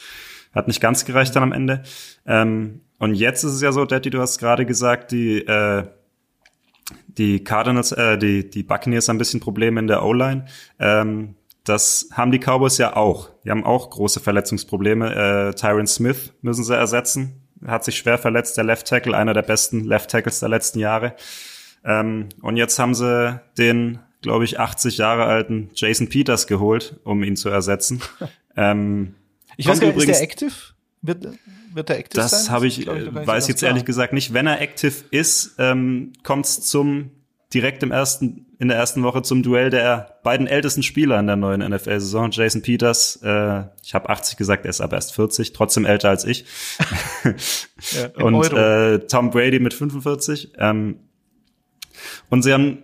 [0.54, 1.84] Hat nicht ganz gereicht dann am Ende.
[2.26, 5.84] Ähm, und jetzt ist es ja so, Daddy, du hast gerade gesagt, die, äh,
[7.08, 10.46] die Cardinals, äh, die, die Buccaneers haben ein bisschen Probleme in der O-Line.
[10.80, 13.30] Ähm, das haben die Cowboys ja auch.
[13.44, 15.50] Die haben auch große Verletzungsprobleme.
[15.50, 19.42] Äh, Tyron Smith müssen sie ersetzen hat sich schwer verletzt, der Left Tackle, einer der
[19.42, 21.16] besten Left Tackles der letzten Jahre.
[21.84, 27.24] Ähm, und jetzt haben sie den, glaube ich, 80 Jahre alten Jason Peters geholt, um
[27.24, 28.02] ihn zu ersetzen.
[28.56, 29.16] ähm,
[29.58, 30.54] ich weiß gar nicht, übrigens, ist der active?
[31.02, 31.28] Wird,
[31.74, 32.40] wird der active das sein?
[32.42, 33.70] Das habe ich, ich weiß jetzt klar.
[33.70, 34.34] ehrlich gesagt nicht.
[34.34, 37.12] Wenn er active ist, ähm, kommt es zum
[37.54, 41.36] direkt im ersten, in der ersten Woche zum Duell der beiden ältesten Spieler in der
[41.36, 42.30] neuen NFL-Saison.
[42.30, 46.26] Jason Peters, äh, ich habe 80 gesagt, er ist aber erst 40, trotzdem älter als
[46.26, 46.46] ich.
[47.26, 50.54] ja, und äh, Tom Brady mit 45.
[50.60, 51.00] Ähm,
[52.30, 52.84] und sie haben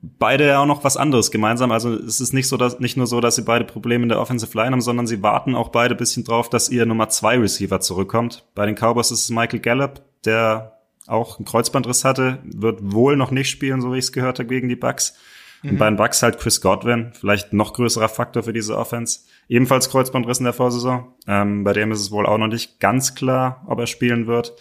[0.00, 1.72] beide ja auch noch was anderes gemeinsam.
[1.72, 4.20] Also es ist nicht so, dass nicht nur so, dass sie beide Probleme in der
[4.20, 7.80] Offensive Line haben, sondern sie warten auch beide bisschen drauf, dass ihr Nummer zwei Receiver
[7.80, 8.44] zurückkommt.
[8.54, 10.79] Bei den Cowboys ist es Michael Gallup, der
[11.10, 14.48] auch einen Kreuzbandriss hatte, wird wohl noch nicht spielen, so wie ich es gehört habe,
[14.48, 15.14] gegen die Bucks.
[15.62, 15.70] Mhm.
[15.70, 19.20] Und bei den Bucks halt Chris Godwin, vielleicht noch größerer Faktor für diese Offense.
[19.48, 21.12] Ebenfalls Kreuzbandriss in der Vorsaison.
[21.26, 24.54] Ähm, bei dem ist es wohl auch noch nicht ganz klar, ob er spielen wird.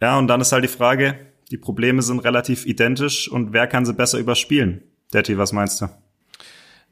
[0.00, 1.18] Ja, und dann ist halt die Frage,
[1.50, 4.82] die Probleme sind relativ identisch und wer kann sie besser überspielen?
[5.12, 5.88] Detti, was meinst du?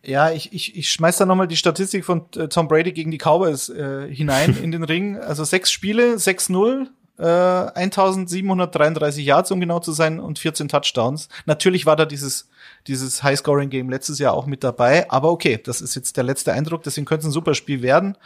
[0.06, 3.18] Ja, ich, ich, ich schmeiß da nochmal die Statistik von äh, Tom Brady gegen die
[3.18, 5.16] Cowboys äh, hinein in den Ring.
[5.16, 11.28] Also sechs Spiele, 6-0, äh, 1733 Yards, um genau zu sein, und 14 Touchdowns.
[11.46, 12.48] Natürlich war da dieses,
[12.86, 16.82] dieses High-Scoring-Game letztes Jahr auch mit dabei, aber okay, das ist jetzt der letzte Eindruck,
[16.82, 18.16] deswegen könnte es ein super Spiel werden.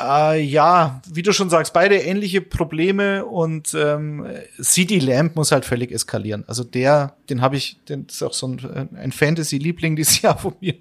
[0.00, 4.26] Äh, ja, wie du schon sagst, beide ähnliche Probleme und ähm,
[4.60, 6.44] CD Lamp muss halt völlig eskalieren.
[6.46, 10.54] Also der, den habe ich, den ist auch so ein, ein Fantasy-Liebling dieses Jahr von
[10.60, 10.74] mir.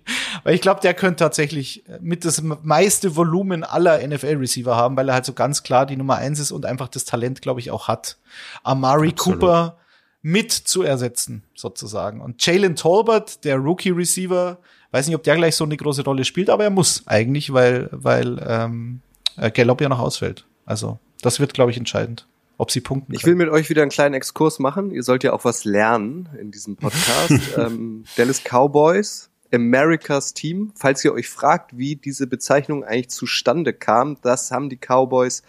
[0.44, 5.16] Weil ich glaube, der könnte tatsächlich mit das meiste Volumen aller NFL-Receiver haben, weil er
[5.16, 7.88] halt so ganz klar die Nummer eins ist und einfach das Talent, glaube ich, auch
[7.88, 8.18] hat.
[8.64, 9.40] Amari Absolut.
[9.40, 9.78] Cooper
[10.22, 12.22] mit zu ersetzen, sozusagen.
[12.22, 14.60] Und Jalen Tolbert, der Rookie-Receiver,
[14.92, 17.90] weiß nicht, ob der gleich so eine große Rolle spielt, aber er muss eigentlich, weil,
[17.92, 19.02] weil ähm,
[19.38, 20.46] äh, Gallup ja noch ausfällt.
[20.66, 23.14] Also das wird, glaube ich, entscheidend, ob sie punkten.
[23.14, 24.92] Ich will mit euch wieder einen kleinen Exkurs machen.
[24.92, 27.34] Ihr sollt ja auch was lernen in diesem Podcast.
[27.58, 30.72] ähm, Dallas Cowboys, Americas Team.
[30.76, 35.44] Falls ihr euch fragt, wie diese Bezeichnung eigentlich zustande kam, das haben die Cowboys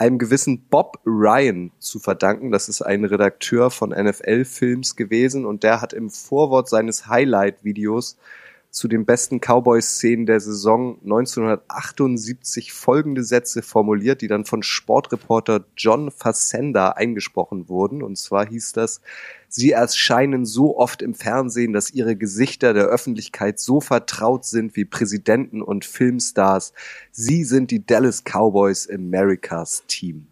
[0.00, 2.50] einem gewissen Bob Ryan zu verdanken.
[2.50, 8.16] Das ist ein Redakteur von NFL-Films gewesen und der hat im Vorwort seines Highlight-Videos
[8.70, 16.10] zu den besten Cowboy-Szenen der Saison 1978 folgende Sätze formuliert, die dann von Sportreporter John
[16.10, 18.02] Facenda eingesprochen wurden.
[18.02, 19.00] Und zwar hieß das,
[19.48, 24.84] sie erscheinen so oft im Fernsehen, dass ihre Gesichter der Öffentlichkeit so vertraut sind wie
[24.84, 26.72] Präsidenten und Filmstars.
[27.10, 30.29] Sie sind die Dallas Cowboys Americas Team.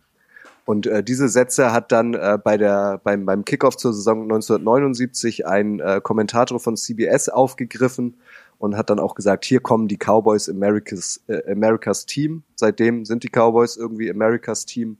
[0.68, 5.46] Und äh, diese Sätze hat dann äh, bei der, beim, beim Kickoff zur Saison 1979
[5.46, 8.18] ein äh, Kommentator von CBS aufgegriffen
[8.58, 12.42] und hat dann auch gesagt, hier kommen die Cowboys Americas, äh, Americas Team.
[12.54, 14.98] Seitdem sind die Cowboys irgendwie Americas Team.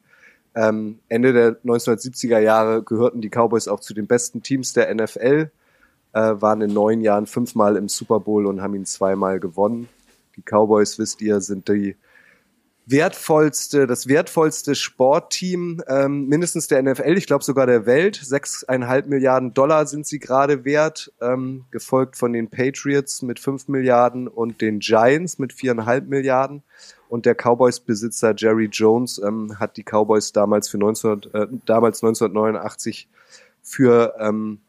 [0.54, 5.50] Ähm, Ende der 1970er Jahre gehörten die Cowboys auch zu den besten Teams der NFL,
[6.14, 9.90] äh, waren in neun Jahren fünfmal im Super Bowl und haben ihn zweimal gewonnen.
[10.34, 11.94] Die Cowboys, wisst ihr, sind die
[12.90, 18.16] wertvollste, das wertvollste Sportteam ähm, mindestens der NFL, ich glaube sogar der Welt.
[18.16, 24.26] Sechseinhalb Milliarden Dollar sind sie gerade wert, ähm, gefolgt von den Patriots mit fünf Milliarden
[24.26, 26.62] und den Giants mit viereinhalb Milliarden.
[27.08, 33.08] Und der Cowboys-Besitzer Jerry Jones ähm, hat die Cowboys damals für 19, äh, damals 1989
[33.62, 34.60] für ähm,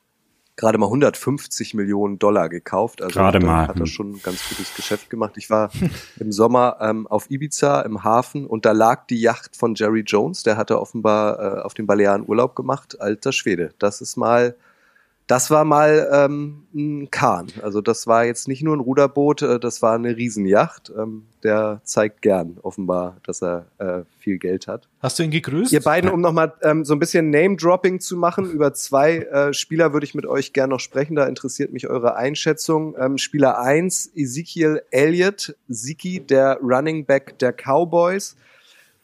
[0.59, 3.01] gerade mal 150 Millionen Dollar gekauft.
[3.01, 3.69] Also gerade mal.
[3.69, 3.85] hat er hm.
[3.85, 5.33] schon ein ganz gutes Geschäft gemacht.
[5.37, 5.71] Ich war
[6.19, 10.43] im Sommer ähm, auf Ibiza im Hafen und da lag die Yacht von Jerry Jones.
[10.43, 12.99] Der hatte offenbar äh, auf den Balearen Urlaub gemacht.
[12.99, 13.73] Alter Schwede.
[13.79, 14.55] Das ist mal
[15.29, 17.49] das war mal ähm, ein Kahn.
[17.61, 20.91] Also das war jetzt nicht nur ein Ruderboot, äh, das war eine Riesenjacht.
[20.97, 24.89] Ähm, der zeigt gern offenbar, dass er äh, viel Geld hat.
[24.99, 25.71] Hast du ihn gegrüßt?
[25.71, 29.93] Ihr beiden, um nochmal ähm, so ein bisschen Name-Dropping zu machen, über zwei äh, Spieler
[29.93, 31.15] würde ich mit euch gern noch sprechen.
[31.15, 32.95] Da interessiert mich eure Einschätzung.
[32.99, 38.35] Ähm, Spieler eins Ezekiel Elliott, Ziki, der Running Back der Cowboys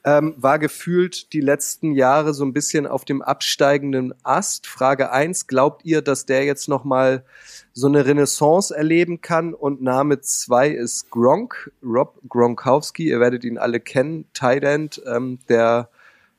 [0.06, 4.68] ähm, war gefühlt die letzten Jahre so ein bisschen auf dem absteigenden Ast.
[4.68, 7.26] Frage eins: glaubt ihr, dass der jetzt nochmal
[7.74, 9.56] so eine Renaissance erleben kann?
[9.56, 15.39] Und Name zwei ist Gronk, Rob Gronkowski, ihr werdet ihn alle kennen, Tight End, ähm,
[15.50, 15.89] der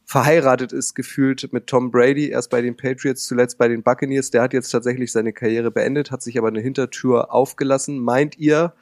[0.06, 4.30] verheiratet ist gefühlt mit Tom Brady, erst bei den Patriots, zuletzt bei den Buccaneers.
[4.30, 7.98] Der hat jetzt tatsächlich seine Karriere beendet, hat sich aber eine Hintertür aufgelassen.
[7.98, 8.72] Meint ihr,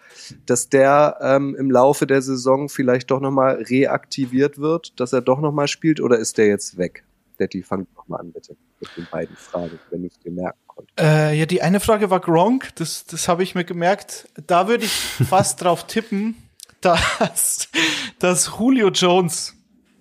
[0.44, 5.40] dass der ähm, im Laufe der Saison vielleicht doch nochmal reaktiviert wird, dass er doch
[5.40, 7.04] nochmal spielt oder ist der jetzt weg?
[7.40, 10.92] Detti, fang doch mal an bitte mit den beiden Fragen, wenn ich den merken konnte.
[10.98, 14.28] Äh, ja, die eine Frage war Gronk, das, das habe ich mir gemerkt.
[14.46, 16.36] Da würde ich fast drauf tippen,
[16.82, 17.68] dass,
[18.18, 19.53] dass Julio Jones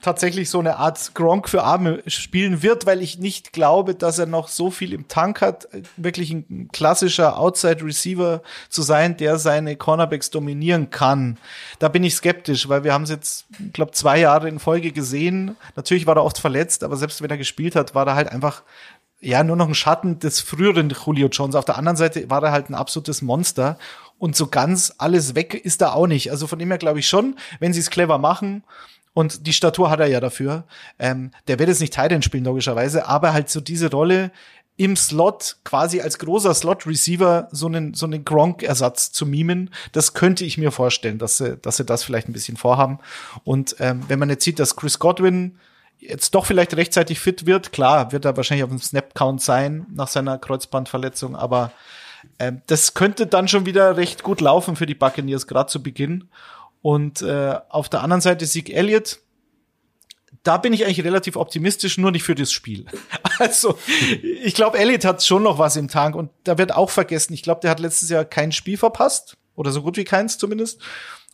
[0.03, 4.25] tatsächlich so eine Art Gronk für Arme spielen wird, weil ich nicht glaube, dass er
[4.27, 9.75] noch so viel im Tank hat, wirklich ein klassischer Outside Receiver zu sein, der seine
[9.75, 11.37] Cornerbacks dominieren kann.
[11.79, 15.55] Da bin ich skeptisch, weil wir haben es jetzt, glaube, zwei Jahre in Folge gesehen.
[15.75, 18.63] Natürlich war er oft verletzt, aber selbst wenn er gespielt hat, war er halt einfach
[19.21, 21.55] ja, nur noch ein Schatten des früheren Julio Jones.
[21.55, 23.77] Auf der anderen Seite war er halt ein absolutes Monster.
[24.19, 26.29] Und so ganz alles weg ist er auch nicht.
[26.29, 28.63] Also von dem her glaube ich schon, wenn sie es clever machen,
[29.13, 30.65] und die Statur hat er ja dafür.
[30.99, 34.31] Ähm, der wird jetzt nicht Titan spielen, logischerweise, aber halt so diese Rolle
[34.75, 40.45] im Slot, quasi als großer Slot-Receiver, so einen, so einen Gronk-Ersatz zu mimen, das könnte
[40.45, 42.97] ich mir vorstellen, dass sie, dass sie das vielleicht ein bisschen vorhaben.
[43.43, 45.59] Und ähm, wenn man jetzt sieht, dass Chris Godwin
[45.99, 50.07] jetzt doch vielleicht rechtzeitig fit wird, klar, wird er wahrscheinlich auf dem Snap-Count sein nach
[50.07, 51.71] seiner Kreuzbandverletzung, aber
[52.39, 56.29] ähm, das könnte dann schon wieder recht gut laufen für die Buccaneers, gerade zu Beginn.
[56.83, 59.19] Und äh, auf der anderen Seite Sieg Elliott,
[60.43, 62.85] da bin ich eigentlich relativ optimistisch, nur nicht für das Spiel.
[63.39, 63.79] Also,
[64.21, 67.33] ich glaube, Elliott hat schon noch was im Tank und da wird auch vergessen.
[67.33, 70.79] Ich glaube, der hat letztes Jahr kein Spiel verpasst oder so gut wie keins zumindest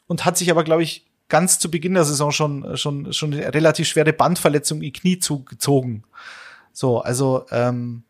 [0.07, 3.53] und hat sich aber, glaube ich, ganz zu Beginn der Saison schon schon schon eine
[3.53, 6.05] relativ schwere Bandverletzung im Knie zugezogen.
[6.71, 8.03] So, also ähm,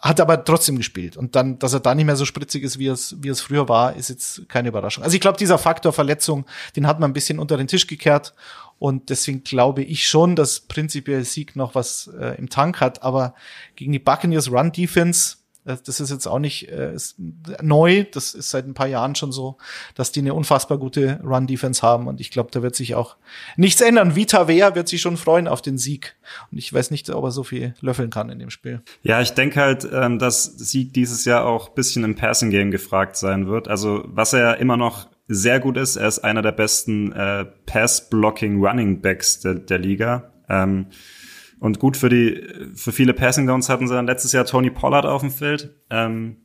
[0.00, 1.16] hat aber trotzdem gespielt.
[1.16, 3.68] Und dann, dass er da nicht mehr so spritzig ist, wie es, wie es früher
[3.68, 5.04] war, ist jetzt keine Überraschung.
[5.04, 8.34] Also ich glaube, dieser Faktor Verletzung, den hat man ein bisschen unter den Tisch gekehrt.
[8.78, 13.02] Und deswegen glaube ich schon, dass prinzipiell Sieg noch was äh, im Tank hat.
[13.02, 13.34] Aber
[13.76, 15.36] gegen die Buccaneers Run Defense,
[15.76, 16.96] das ist jetzt auch nicht äh,
[17.62, 19.58] neu, das ist seit ein paar Jahren schon so,
[19.94, 23.16] dass die eine unfassbar gute Run-Defense haben und ich glaube, da wird sich auch
[23.56, 24.16] nichts ändern.
[24.16, 26.16] Vita Wea wird sich schon freuen auf den Sieg
[26.50, 28.82] und ich weiß nicht, ob er so viel löffeln kann in dem Spiel.
[29.02, 33.46] Ja, ich denke halt, ähm, dass Sieg dieses Jahr auch bisschen im Passing-Game gefragt sein
[33.46, 33.68] wird.
[33.68, 39.40] Also was er immer noch sehr gut ist, er ist einer der besten äh, Pass-Blocking-Running-Backs
[39.40, 40.32] der, der Liga.
[40.48, 40.86] Ähm,
[41.60, 42.42] und gut für die,
[42.74, 45.74] für viele Passing Downs hatten sie dann letztes Jahr Tony Pollard auf dem Feld.
[45.90, 46.38] Ähm,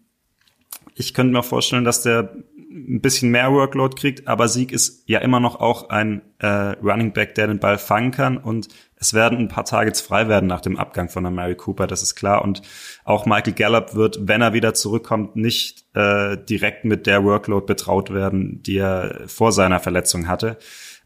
[0.93, 2.36] ich könnte mir vorstellen, dass der
[2.75, 7.13] ein bisschen mehr Workload kriegt, aber Sieg ist ja immer noch auch ein äh, Running
[7.13, 10.62] Back, der den Ball fangen kann und es werden ein paar Targets frei werden nach
[10.62, 12.43] dem Abgang von der Mary Cooper, das ist klar.
[12.43, 12.62] Und
[13.04, 18.13] auch Michael Gallup wird, wenn er wieder zurückkommt, nicht äh, direkt mit der Workload betraut
[18.13, 20.57] werden, die er vor seiner Verletzung hatte.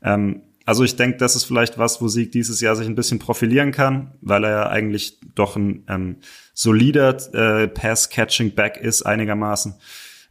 [0.01, 3.17] Ähm, also ich denke, das ist vielleicht was, wo Sieg dieses Jahr sich ein bisschen
[3.17, 6.17] profilieren kann, weil er ja eigentlich doch ein ähm,
[6.53, 9.73] solider äh, Pass-Catching-Back ist einigermaßen.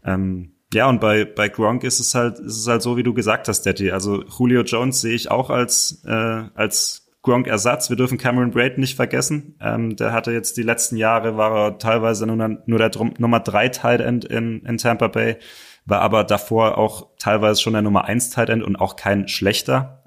[0.04, 3.14] Ähm, ja, und bei, bei Gronk ist es halt, ist es halt so, wie du
[3.14, 3.90] gesagt hast, Daddy.
[3.90, 7.90] Also Julio Jones sehe ich auch als, äh, als Gronk-Ersatz.
[7.90, 9.56] Wir dürfen Cameron Braid nicht vergessen.
[9.60, 13.40] Ähm, der hatte jetzt die letzten Jahre, war er teilweise nur, nur der Drum, Nummer
[13.40, 15.38] 3 Tight End in, in Tampa Bay,
[15.84, 19.97] war aber davor auch teilweise schon der Nummer 1 Tight End und auch kein schlechter.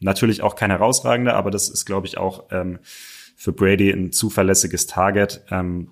[0.00, 2.78] Natürlich auch kein herausragender, aber das ist, glaube ich, auch ähm,
[3.36, 5.44] für Brady ein zuverlässiges Target.
[5.50, 5.90] Ähm,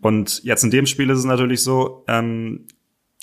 [0.00, 2.66] und jetzt in dem Spiel ist es natürlich so, ähm,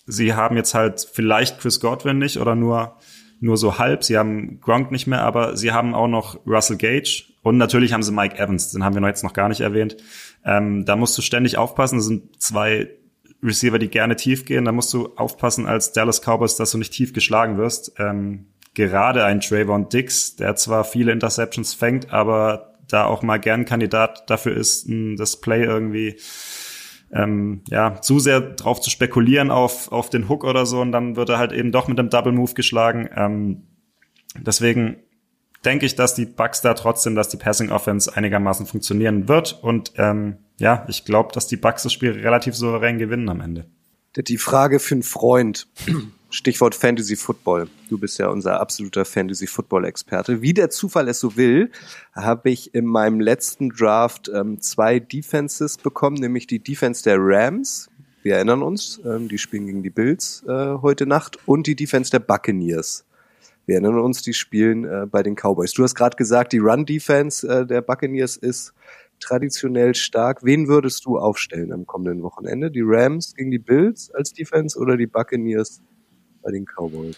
[0.06, 2.98] sie haben jetzt halt vielleicht Chris Godwin nicht oder nur,
[3.40, 4.04] nur so halb.
[4.04, 8.04] Sie haben Gronk nicht mehr, aber sie haben auch noch Russell Gage und natürlich haben
[8.04, 9.98] sie Mike Evans, den haben wir noch jetzt noch gar nicht erwähnt.
[10.44, 11.98] Ähm, da musst du ständig aufpassen.
[11.98, 12.90] Das sind zwei
[13.44, 14.66] Receiver, die gerne tief gehen.
[14.66, 17.94] Da musst du aufpassen als Dallas Cowboys, dass du nicht tief geschlagen wirst.
[18.00, 18.48] Ähm,
[18.78, 24.30] gerade ein Trayvon Dix, der zwar viele Interceptions fängt, aber da auch mal gern Kandidat
[24.30, 26.18] dafür ist, das Play irgendwie
[27.12, 31.16] ähm, ja, zu sehr drauf zu spekulieren auf, auf den Hook oder so und dann
[31.16, 33.10] wird er halt eben doch mit einem Double Move geschlagen.
[33.16, 33.64] Ähm,
[34.36, 34.98] deswegen
[35.66, 39.94] denke ich, dass die Bucks da trotzdem, dass die Passing Offense einigermaßen funktionieren wird und
[39.98, 43.66] ähm, ja, ich glaube, dass die Bucks das Spiel relativ souverän gewinnen am Ende.
[44.16, 45.68] Die Frage für einen Freund.
[46.30, 47.70] Stichwort Fantasy Football.
[47.90, 50.42] Du bist ja unser absoluter Fantasy Football Experte.
[50.42, 51.72] Wie der Zufall es so will,
[52.14, 57.90] habe ich in meinem letzten Draft ähm, zwei Defenses bekommen, nämlich die Defense der Rams.
[58.24, 60.52] Wir erinnern uns, ähm, die spielen gegen die Bills äh,
[60.82, 63.06] heute Nacht und die Defense der Buccaneers.
[63.66, 65.74] Wir erinnern uns, die spielen äh, bei den Cowboys.
[65.74, 68.74] Du hast gerade gesagt, die Run Defense äh, der Buccaneers ist
[69.20, 70.44] traditionell stark.
[70.44, 72.70] Wen würdest du aufstellen am kommenden Wochenende?
[72.70, 75.82] Die Rams gegen die Bills als Defense oder die Buccaneers
[76.48, 77.16] bei den Cowboys?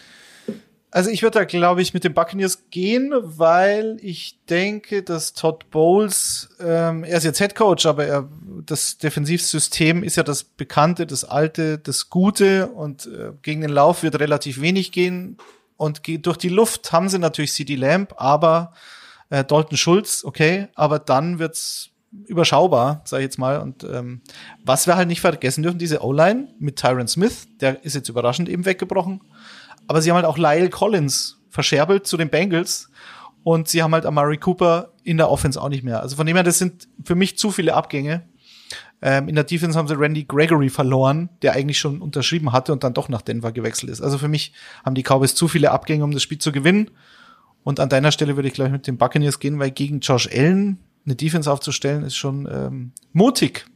[0.90, 5.70] Also ich würde da, glaube ich, mit den Buccaneers gehen, weil ich denke, dass Todd
[5.70, 8.28] Bowles, ähm, er ist jetzt Head Coach, aber er,
[8.66, 14.02] das Defensivsystem ist ja das Bekannte, das Alte, das Gute und äh, gegen den Lauf
[14.02, 15.38] wird relativ wenig gehen
[15.76, 18.72] und geht durch die Luft haben sie natürlich CD Lamp, aber
[19.28, 21.89] äh, Dalton Schulz, okay, aber dann wird's
[22.26, 23.58] überschaubar, sage ich jetzt mal.
[23.60, 24.22] Und ähm,
[24.64, 28.48] was wir halt nicht vergessen dürfen, diese O-Line mit Tyron Smith, der ist jetzt überraschend
[28.48, 29.20] eben weggebrochen.
[29.86, 32.90] Aber sie haben halt auch Lyle Collins verscherbelt zu den Bengals
[33.42, 36.00] und sie haben halt Amari Cooper in der Offense auch nicht mehr.
[36.00, 38.22] Also von dem her, das sind für mich zu viele Abgänge.
[39.02, 42.84] Ähm, in der Defense haben sie Randy Gregory verloren, der eigentlich schon unterschrieben hatte und
[42.84, 44.02] dann doch nach Denver gewechselt ist.
[44.02, 44.52] Also für mich
[44.84, 46.90] haben die Cowboys zu viele Abgänge, um das Spiel zu gewinnen.
[47.62, 50.78] Und an deiner Stelle würde ich gleich mit den Buccaneers gehen, weil gegen Josh Allen
[51.04, 53.66] eine Defense aufzustellen, ist schon ähm, mutig.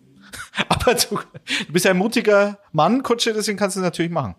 [0.68, 1.18] Aber du,
[1.66, 4.34] du bist ein mutiger Mann, Kutsche, deswegen kannst du es natürlich machen.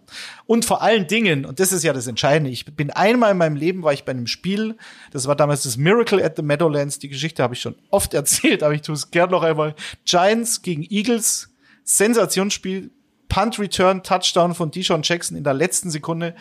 [0.45, 3.55] Und vor allen Dingen, und das ist ja das Entscheidende, ich bin einmal in meinem
[3.55, 4.77] Leben, war ich bei einem Spiel,
[5.11, 8.63] das war damals das Miracle at the Meadowlands, die Geschichte habe ich schon oft erzählt,
[8.63, 9.75] aber ich tue es gern noch einmal.
[10.05, 11.49] Giants gegen Eagles,
[11.83, 12.91] Sensationsspiel,
[13.29, 16.36] Punt Return, Touchdown von Deshaun Jackson in der letzten Sekunde.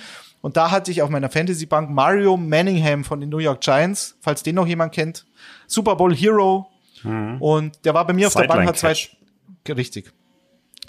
[0.44, 4.42] Und da hatte ich auf meiner Fantasy-Bank Mario Manningham von den New York Giants, falls
[4.42, 5.24] den noch jemand kennt.
[5.66, 6.66] Super Bowl Hero.
[7.02, 7.40] Mhm.
[7.40, 8.94] Und der war bei mir auf der Bank, hat zwei,
[9.72, 10.12] richtig,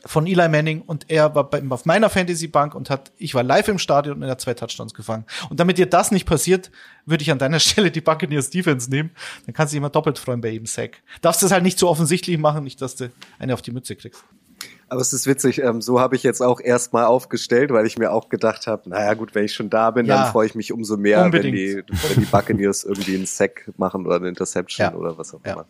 [0.05, 3.69] von Eli Manning und er war bei, auf meiner Fantasy-Bank und hat, ich war live
[3.69, 5.23] im Stadion und er hat zwei Touchdowns gefangen.
[5.49, 6.69] Und damit dir das nicht passiert,
[7.05, 9.11] würde ich an deiner Stelle die Buccaneers Defense nehmen.
[9.45, 11.01] Dann kannst du dich immer doppelt freuen bei jedem Sack.
[11.21, 14.25] Darfst das halt nicht so offensichtlich machen, nicht, dass du eine auf die Mütze kriegst.
[14.88, 18.11] Aber es ist witzig, ähm, so habe ich jetzt auch erstmal aufgestellt, weil ich mir
[18.11, 20.71] auch gedacht habe, naja gut, wenn ich schon da bin, ja, dann freue ich mich
[20.71, 24.95] umso mehr, wenn die, wenn die Buccaneers irgendwie einen Sack machen oder eine Interception ja.
[24.95, 25.55] oder was auch immer.
[25.55, 25.65] Ja.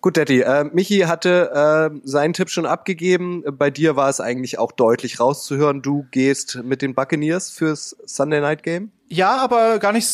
[0.00, 3.42] Gut, Daddy, äh, Michi hatte äh, seinen Tipp schon abgegeben.
[3.56, 5.80] Bei dir war es eigentlich auch deutlich rauszuhören.
[5.80, 8.90] Du gehst mit den Buccaneers fürs Sunday Night Game?
[9.08, 10.06] Ja, aber gar nicht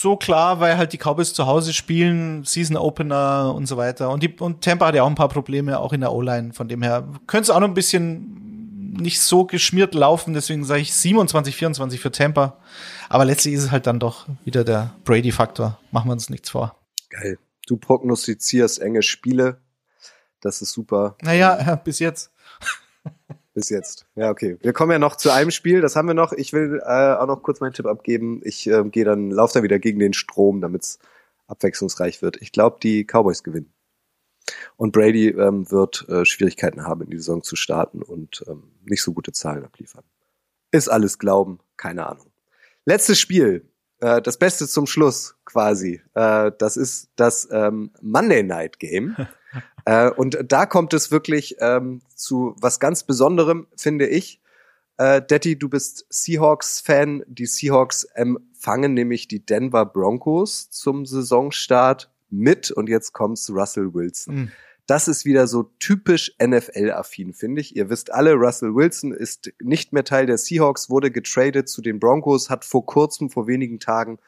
[0.00, 4.10] so klar, weil halt die Cowboys zu Hause spielen, Season Opener und so weiter.
[4.10, 6.52] Und, die, und Tampa hat ja auch ein paar Probleme, auch in der O-Line.
[6.52, 10.34] Von dem her könnte es auch noch ein bisschen nicht so geschmiert laufen.
[10.34, 12.58] Deswegen sage ich 27, 24 für Tampa.
[13.08, 15.78] Aber letztlich ist es halt dann doch wieder der Brady-Faktor.
[15.90, 16.76] Machen wir uns nichts vor.
[17.10, 17.38] Geil.
[17.66, 19.60] Du prognostizierst enge Spiele.
[20.40, 21.16] Das ist super.
[21.22, 22.30] Naja, bis jetzt.
[23.58, 24.06] Bis jetzt.
[24.14, 24.56] Ja, okay.
[24.60, 26.32] Wir kommen ja noch zu einem Spiel, das haben wir noch.
[26.32, 28.40] Ich will äh, auch noch kurz meinen Tipp abgeben.
[28.44, 30.98] Ich äh, gehe dann, laufe dann wieder gegen den Strom, damit es
[31.48, 32.40] abwechslungsreich wird.
[32.40, 33.72] Ich glaube, die Cowboys gewinnen.
[34.76, 39.02] Und Brady ähm, wird äh, Schwierigkeiten haben, in die Saison zu starten und ähm, nicht
[39.02, 40.04] so gute Zahlen abliefern.
[40.70, 42.30] Ist alles Glauben, keine Ahnung.
[42.84, 46.00] Letztes Spiel, äh, das Beste zum Schluss quasi.
[46.14, 49.16] Äh, das ist das ähm, Monday Night Game.
[49.84, 54.40] Äh, und da kommt es wirklich ähm, zu was ganz Besonderem, finde ich.
[54.98, 57.24] Äh, Detti, du bist Seahawks-Fan.
[57.26, 64.34] Die Seahawks empfangen nämlich die Denver Broncos zum Saisonstart mit und jetzt kommt's Russell Wilson.
[64.34, 64.52] Mhm.
[64.86, 67.76] Das ist wieder so typisch NFL-affin, finde ich.
[67.76, 72.00] Ihr wisst alle, Russell Wilson ist nicht mehr Teil der Seahawks, wurde getradet zu den
[72.00, 74.18] Broncos, hat vor kurzem, vor wenigen Tagen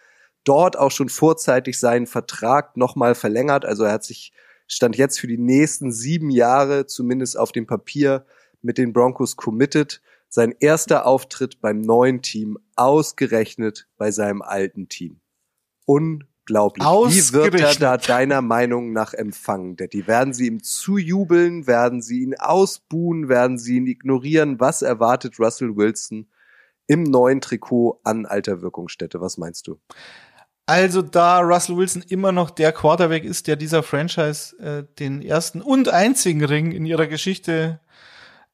[0.44, 3.64] dort auch schon vorzeitig seinen Vertrag nochmal verlängert.
[3.64, 4.32] Also er hat sich,
[4.70, 8.24] stand jetzt für die nächsten sieben Jahre, zumindest auf dem Papier,
[8.62, 10.00] mit den Broncos committed.
[10.28, 15.20] Sein erster Auftritt beim neuen Team, ausgerechnet bei seinem alten Team.
[15.86, 16.86] Unglaublich.
[16.86, 19.76] Wie wird er da deiner Meinung nach empfangen?
[19.76, 21.66] Die werden sie ihm zujubeln?
[21.66, 23.28] Werden sie ihn ausbuhen?
[23.28, 24.60] Werden sie ihn ignorieren?
[24.60, 26.30] Was erwartet Russell Wilson
[26.86, 29.20] im neuen Trikot an alter Wirkungsstätte?
[29.20, 29.80] Was meinst du?
[30.70, 35.62] Also da Russell Wilson immer noch der Quarterback ist, der dieser Franchise äh, den ersten
[35.62, 37.80] und einzigen Ring in ihrer Geschichte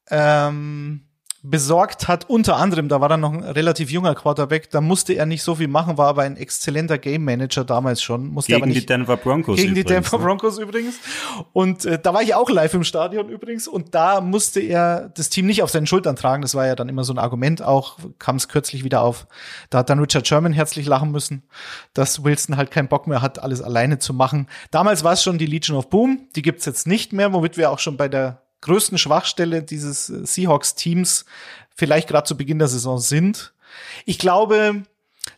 [0.08, 1.05] ähm,
[1.50, 2.28] besorgt hat.
[2.28, 5.54] Unter anderem, da war er noch ein relativ junger Quarterback, da musste er nicht so
[5.54, 8.26] viel machen, war aber ein exzellenter Game Manager damals schon.
[8.28, 10.24] Musste gegen aber nicht, die Denver Broncos Gegen übrigens, die Denver ne?
[10.24, 10.96] Broncos übrigens.
[11.52, 13.68] Und äh, da war ich auch live im Stadion übrigens.
[13.68, 16.42] Und da musste er das Team nicht auf seinen Schultern tragen.
[16.42, 19.26] Das war ja dann immer so ein Argument auch, kam es kürzlich wieder auf.
[19.70, 21.44] Da hat dann Richard Sherman herzlich lachen müssen,
[21.94, 24.48] dass Wilson halt keinen Bock mehr hat, alles alleine zu machen.
[24.70, 26.28] Damals war es schon die Legion of Boom.
[26.34, 30.26] Die gibt's jetzt nicht mehr, womit wir auch schon bei der größten Schwachstelle dieses äh,
[30.26, 31.24] Seahawks-Teams
[31.74, 33.54] vielleicht gerade zu Beginn der Saison sind.
[34.04, 34.82] Ich glaube,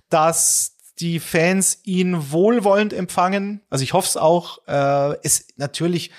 [0.08, 3.60] dass die Fans ihn wohlwollend empfangen.
[3.70, 4.66] Also ich hoffe es auch.
[4.66, 6.10] Äh, es natürlich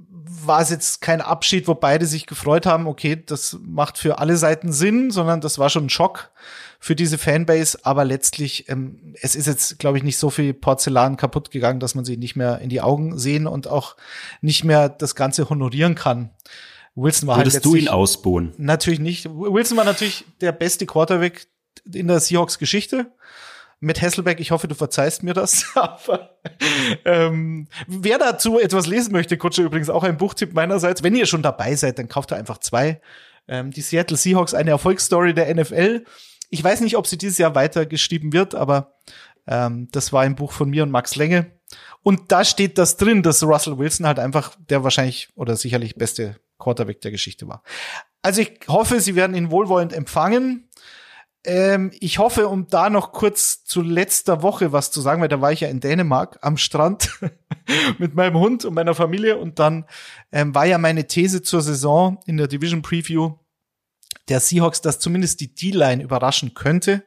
[0.00, 4.36] war es jetzt kein Abschied, wo beide sich gefreut haben, okay, das macht für alle
[4.36, 6.30] Seiten Sinn, sondern das war schon ein Schock
[6.78, 7.78] für diese Fanbase.
[7.82, 11.94] Aber letztlich, ähm, es ist jetzt, glaube ich, nicht so viel Porzellan kaputt gegangen, dass
[11.94, 13.96] man sich nicht mehr in die Augen sehen und auch
[14.40, 16.30] nicht mehr das Ganze honorieren kann.
[16.94, 18.54] Wilson war Würdest halt du ihn ausbuhen?
[18.56, 19.28] Natürlich nicht.
[19.28, 21.46] Wilson war natürlich der beste Quarterback
[21.92, 23.12] in der Seahawks-Geschichte.
[23.80, 25.66] Mit Hasselbeck, ich hoffe, du verzeihst mir das.
[25.74, 26.38] Aber
[27.04, 31.02] ähm, wer dazu etwas lesen möchte, Kutsche übrigens auch ein Buchtipp meinerseits.
[31.02, 33.00] Wenn ihr schon dabei seid, dann kauft ihr einfach zwei.
[33.46, 36.04] Ähm, die Seattle Seahawks, eine Erfolgsstory der NFL.
[36.50, 38.94] Ich weiß nicht, ob sie dieses Jahr weitergeschrieben wird, aber
[39.46, 41.52] ähm, das war ein Buch von mir und Max Länge.
[42.02, 46.36] Und da steht das drin, dass Russell Wilson halt einfach der wahrscheinlich oder sicherlich beste
[46.58, 47.62] Quarterback der Geschichte war.
[48.22, 50.67] Also ich hoffe, sie werden ihn wohlwollend empfangen.
[51.48, 55.40] Ähm, ich hoffe, um da noch kurz zu letzter Woche was zu sagen, weil da
[55.40, 57.18] war ich ja in Dänemark am Strand
[57.98, 59.86] mit meinem Hund und meiner Familie und dann
[60.30, 63.32] ähm, war ja meine These zur Saison in der Division Preview
[64.28, 67.04] der Seahawks, dass zumindest die D-Line überraschen könnte.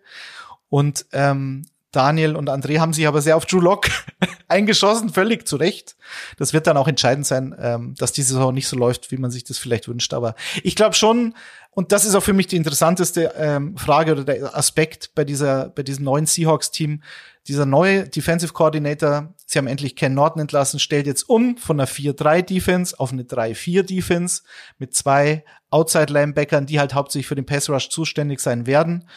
[0.69, 1.61] Und ähm,
[1.91, 3.87] Daniel und André haben sich aber sehr auf Drew Lock
[4.47, 5.95] eingeschossen, völlig zu Recht.
[6.37, 9.31] Das wird dann auch entscheidend sein, ähm, dass die Saison nicht so läuft, wie man
[9.31, 10.13] sich das vielleicht wünscht.
[10.13, 11.35] Aber ich glaube schon,
[11.71, 15.69] und das ist auch für mich die interessanteste ähm, Frage oder der Aspekt bei dieser,
[15.69, 17.01] bei diesem neuen Seahawks-Team.
[17.47, 21.87] Dieser neue Defensive Coordinator, sie haben endlich Ken Norton entlassen, stellt jetzt um von einer
[21.87, 24.43] 4-3-Defense auf eine 3-4-Defense
[24.77, 29.07] mit zwei Outside-Linebackern, die halt hauptsächlich für den Pass-Rush zuständig sein werden.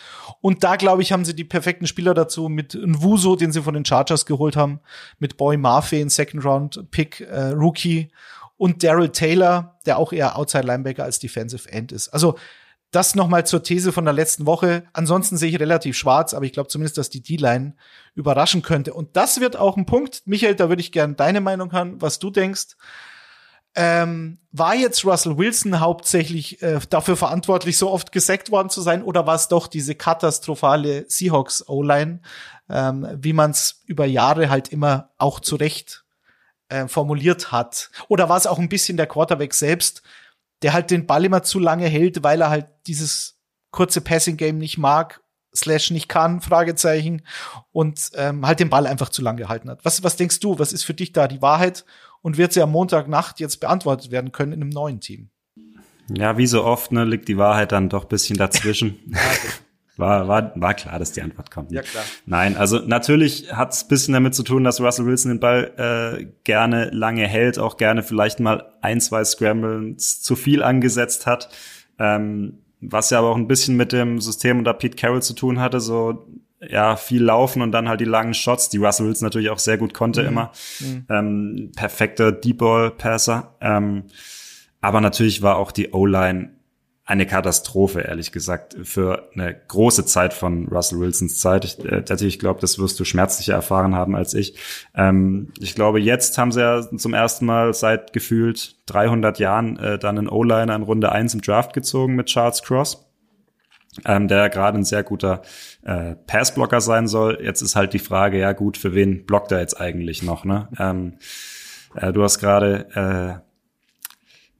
[0.41, 3.75] Und da, glaube ich, haben sie die perfekten Spieler dazu mit Nvuso, den sie von
[3.75, 4.81] den Chargers geholt haben,
[5.19, 8.11] mit Boy Murphy, ein Second-Round-Pick, äh, Rookie
[8.57, 12.09] und Daryl Taylor, der auch eher Outside-Linebacker als Defensive End ist.
[12.09, 12.37] Also
[12.95, 14.85] das nochmal zur These von der letzten Woche.
[14.93, 17.75] Ansonsten sehe ich relativ schwarz, aber ich glaube zumindest, dass die D-Line
[18.15, 18.95] überraschen könnte.
[18.95, 20.23] Und das wird auch ein Punkt.
[20.27, 22.77] Michael, da würde ich gerne deine Meinung hören, was du denkst.
[23.77, 29.03] Ähm, war jetzt Russell Wilson hauptsächlich äh, dafür verantwortlich, so oft gesackt worden zu sein,
[29.03, 32.21] oder war es doch diese katastrophale Seahawks O-Line,
[32.71, 36.05] ähm, wie man es über Jahre halt immer auch zu Recht
[36.69, 37.91] äh, formuliert hat?
[38.07, 40.03] Oder war es auch ein bisschen der Quarterback selbst,
[40.65, 43.39] der halt den Ball immer zu lange hält, weil er halt dieses
[43.71, 45.21] kurze Passing-Game nicht mag,
[45.55, 47.21] slash nicht kann, Fragezeichen,
[47.71, 49.85] und ähm, halt den Ball einfach zu lang gehalten hat.
[49.85, 51.85] Was, was denkst du, was ist für dich da die Wahrheit
[52.23, 55.29] und wird sie am Montagnacht jetzt beantwortet werden können in einem neuen Team?
[56.09, 59.15] Ja, wie so oft, ne, liegt die Wahrheit dann doch bisschen dazwischen.
[59.97, 61.71] War, war, war klar, dass die Antwort kommt.
[61.71, 62.05] Ja, klar.
[62.27, 66.27] Nein, also natürlich hat es bisschen damit zu tun, dass Russell Wilson den Ball äh,
[66.43, 71.49] gerne lange hält, auch gerne vielleicht mal ein, zwei Scrambles zu viel angesetzt hat.
[71.99, 75.61] Ähm, was ja aber auch ein bisschen mit dem System unter Pete Carroll zu tun
[75.61, 76.27] hatte, so
[76.61, 79.79] ja, viel laufen und dann halt die langen Shots, die Russell Wilson natürlich auch sehr
[79.79, 80.53] gut konnte immer.
[81.09, 83.55] Ähm, perfekter Deep Ball Passer.
[83.61, 84.05] Ähm,
[84.81, 86.54] aber natürlich war auch die O-Line
[87.07, 91.67] eine Katastrophe, ehrlich gesagt, für eine große Zeit von Russell Wilsons Zeit.
[91.67, 94.59] Ich, äh, tatsächlich, ich glaube, das wirst du schmerzlicher erfahren haben als ich.
[94.95, 99.99] Ähm, ich glaube, jetzt haben sie ja zum ersten Mal seit gefühlt 300 Jahren äh,
[99.99, 103.07] dann einen O-Liner in Runde 1 im Draft gezogen mit Charles Cross,
[104.07, 105.43] ähm, der gerade ein sehr guter
[105.83, 107.39] äh, Passblocker sein soll.
[107.43, 110.47] Jetzt ist halt die Frage, ja gut, für wen blockt er jetzt eigentlich noch?
[110.47, 110.69] Ne?
[110.79, 111.19] Ähm,
[111.95, 113.44] äh, du hast gerade äh,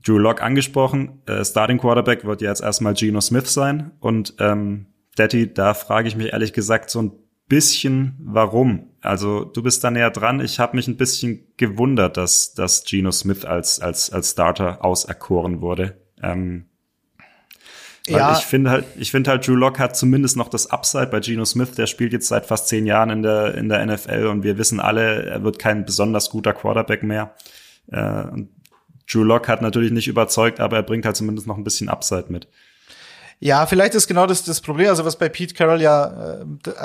[0.05, 1.23] Drew Lock angesprochen.
[1.27, 3.93] Äh, Starting Quarterback wird ja jetzt erstmal Geno Smith sein.
[4.01, 4.87] Und ähm,
[5.17, 7.13] Daddy, da frage ich mich ehrlich gesagt so ein
[7.49, 8.91] bisschen, warum.
[9.01, 10.41] Also du bist da näher dran.
[10.41, 15.61] Ich habe mich ein bisschen gewundert, dass, dass Geno Smith als, als, als Starter auserkoren
[15.61, 15.99] wurde.
[16.23, 16.67] Ähm,
[18.07, 18.37] weil ja.
[18.37, 21.47] ich finde halt, ich finde halt, Drew Lock hat zumindest noch das Upside bei Geno
[21.47, 24.59] Smith, der spielt jetzt seit fast zehn Jahren in der, in der NFL und wir
[24.59, 27.35] wissen alle, er wird kein besonders guter Quarterback mehr.
[27.91, 28.25] Äh,
[29.11, 32.27] Drew Lock hat natürlich nicht überzeugt, aber er bringt halt zumindest noch ein bisschen Upside
[32.29, 32.49] mit.
[33.41, 34.89] Ja, vielleicht ist genau das das Problem.
[34.89, 36.45] Also was bei Pete Carroll ja äh,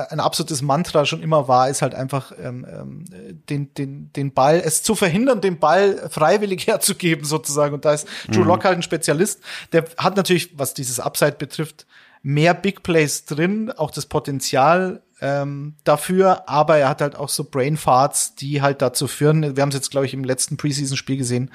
[0.09, 3.05] ein absolutes Mantra schon immer war, ist halt einfach ähm, ähm,
[3.49, 7.76] den den den Ball, es zu verhindern, den Ball freiwillig herzugeben sozusagen.
[7.76, 8.47] Und da ist Drew mhm.
[8.47, 9.41] Lock halt ein Spezialist.
[9.72, 11.86] Der hat natürlich, was dieses Upside betrifft,
[12.24, 17.43] mehr Big Plays drin, auch das Potenzial ähm, dafür, aber er hat halt auch so
[17.43, 19.55] Brain Farts, die halt dazu führen.
[19.55, 21.51] Wir haben es jetzt, glaube ich, im letzten Preseason-Spiel gesehen.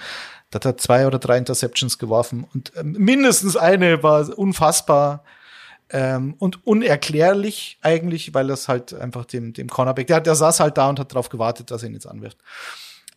[0.55, 5.24] Da hat er zwei oder drei Interceptions geworfen und ähm, mindestens eine war unfassbar
[5.90, 10.78] ähm, und unerklärlich eigentlich, weil das halt einfach dem, dem Cornerback, der, der saß halt
[10.78, 12.38] da und hat darauf gewartet, dass er ihn jetzt anwirft.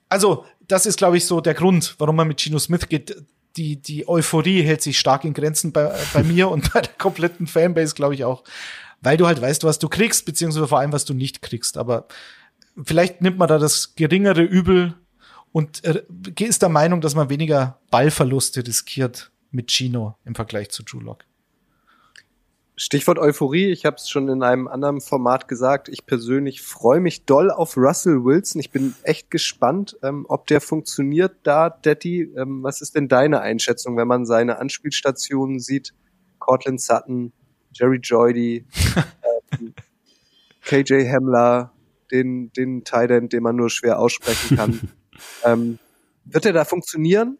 [0.10, 3.16] Also, das ist, glaube ich, so der Grund, warum man mit Gino Smith geht.
[3.56, 7.46] Die, die Euphorie hält sich stark in Grenzen bei, bei mir und bei der kompletten
[7.46, 8.44] Fanbase, glaube ich auch.
[9.02, 11.78] Weil du halt weißt, was du kriegst, beziehungsweise vor allem, was du nicht kriegst.
[11.78, 12.08] Aber
[12.84, 14.96] vielleicht nimmt man da das geringere Übel
[15.52, 16.04] und äh,
[16.40, 21.24] ist der Meinung, dass man weniger Ballverluste riskiert mit Chino im Vergleich zu Lock.
[22.80, 25.90] Stichwort Euphorie, ich habe es schon in einem anderen Format gesagt.
[25.90, 28.60] Ich persönlich freue mich doll auf Russell Wilson.
[28.60, 32.32] Ich bin echt gespannt, ähm, ob der funktioniert da, Detti.
[32.38, 35.96] Ähm, was ist denn deine Einschätzung, wenn man seine Anspielstationen sieht?
[36.38, 37.34] Cortland Sutton,
[37.72, 38.66] Jerry Joydy,
[39.60, 39.74] ähm,
[40.64, 41.74] KJ Hamler,
[42.12, 44.80] den, den Titan, den man nur schwer aussprechen kann.
[45.44, 45.80] Ähm,
[46.26, 47.38] wird er da funktionieren?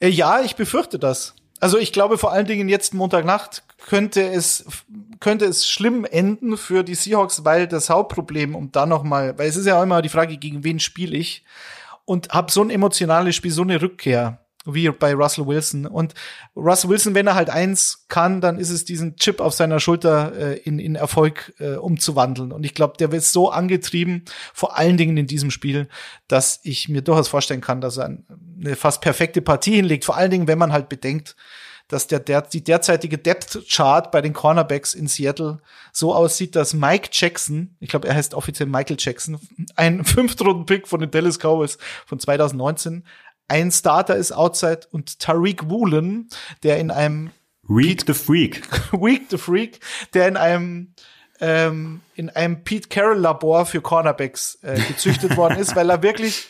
[0.00, 1.34] Äh, ja, ich befürchte das.
[1.60, 4.64] Also ich glaube vor allen Dingen jetzt Montagnacht könnte es
[5.18, 9.48] könnte es schlimm enden für die Seahawks, weil das Hauptproblem und dann noch mal, weil
[9.48, 11.44] es ist ja auch immer die Frage, gegen wen spiele ich
[12.04, 14.38] und habe so ein emotionales Spiel, so eine Rückkehr
[14.74, 15.86] wie bei Russell Wilson.
[15.86, 16.14] Und
[16.56, 20.32] Russell Wilson, wenn er halt eins kann, dann ist es diesen Chip auf seiner Schulter
[20.36, 22.52] äh, in, in Erfolg äh, umzuwandeln.
[22.52, 25.88] Und ich glaube, der wird so angetrieben, vor allen Dingen in diesem Spiel,
[26.28, 28.06] dass ich mir durchaus vorstellen kann, dass er
[28.60, 30.04] eine fast perfekte Partie hinlegt.
[30.04, 31.36] Vor allen Dingen, wenn man halt bedenkt,
[31.88, 35.60] dass der, der die derzeitige Depth Chart bei den Cornerbacks in Seattle
[35.90, 39.40] so aussieht, dass Mike Jackson, ich glaube, er heißt offiziell Michael Jackson,
[39.74, 43.04] ein Fünftrunden-Pick von den Dallas Cowboys von 2019,
[43.48, 46.28] ein Starter ist outside und Tariq Woolen,
[46.62, 47.30] der in einem
[47.62, 48.62] Week the Freak.
[48.92, 49.80] Week the Freak,
[50.14, 50.94] der in einem
[51.40, 56.48] ähm, in einem Pete Carroll Labor für Cornerbacks äh, gezüchtet worden ist, weil er wirklich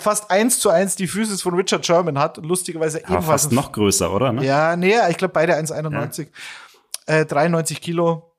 [0.00, 3.52] fast eins zu eins die Physis von Richard Sherman hat und lustigerweise ja, ebenfalls fast
[3.52, 4.32] noch größer, oder?
[4.32, 4.44] Ne?
[4.44, 6.28] Ja, nee, ich glaube beide 1,91,
[7.08, 7.20] ja.
[7.20, 8.31] äh, 93 Kilo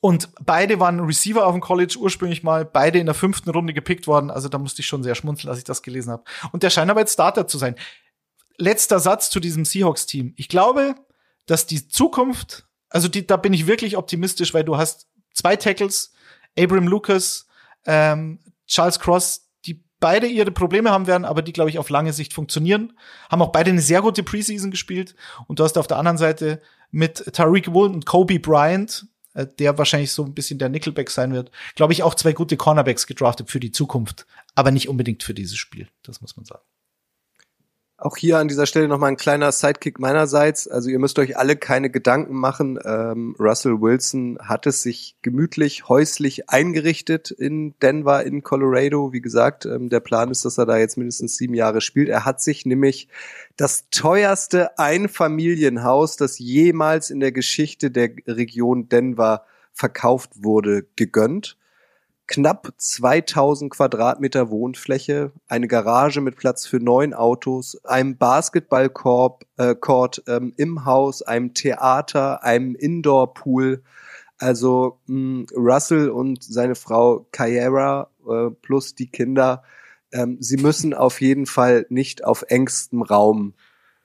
[0.00, 4.06] und beide waren Receiver auf dem College ursprünglich mal, beide in der fünften Runde gepickt
[4.06, 4.30] worden.
[4.30, 6.24] Also da musste ich schon sehr schmunzeln, als ich das gelesen habe.
[6.52, 7.74] Und der scheint aber jetzt Starter zu sein.
[8.56, 10.32] Letzter Satz zu diesem Seahawks-Team.
[10.36, 10.94] Ich glaube,
[11.44, 16.12] dass die Zukunft, also die, da bin ich wirklich optimistisch, weil du hast zwei Tackles,
[16.58, 17.46] Abram Lucas,
[17.84, 22.14] ähm, Charles Cross, die beide ihre Probleme haben werden, aber die, glaube ich, auf lange
[22.14, 22.94] Sicht funktionieren.
[23.30, 25.14] Haben auch beide eine sehr gute Preseason gespielt.
[25.46, 30.12] Und du hast auf der anderen Seite mit Tariq Woolen und Kobe Bryant der wahrscheinlich
[30.12, 31.50] so ein bisschen der Nickelback sein wird.
[31.74, 35.56] Glaube ich auch zwei gute Cornerbacks gedraftet für die Zukunft, aber nicht unbedingt für dieses
[35.56, 36.62] Spiel, das muss man sagen.
[38.02, 40.66] Auch hier an dieser Stelle nochmal ein kleiner Sidekick meinerseits.
[40.66, 42.78] Also ihr müsst euch alle keine Gedanken machen.
[42.82, 49.12] Ähm, Russell Wilson hat es sich gemütlich, häuslich eingerichtet in Denver, in Colorado.
[49.12, 52.08] Wie gesagt, ähm, der Plan ist, dass er da jetzt mindestens sieben Jahre spielt.
[52.08, 53.08] Er hat sich nämlich
[53.58, 59.44] das teuerste Einfamilienhaus, das jemals in der Geschichte der Region Denver
[59.74, 61.58] verkauft wurde, gegönnt
[62.30, 70.22] knapp 2000 Quadratmeter Wohnfläche, eine Garage mit Platz für neun Autos, einem Basketballkorb, äh, Court,
[70.28, 73.82] ähm, im Haus, einem Theater, einem Indoor-Pool.
[74.38, 79.64] Also mh, Russell und seine Frau Kyara äh, plus die Kinder,
[80.12, 83.54] ähm, sie müssen auf jeden Fall nicht auf engstem Raum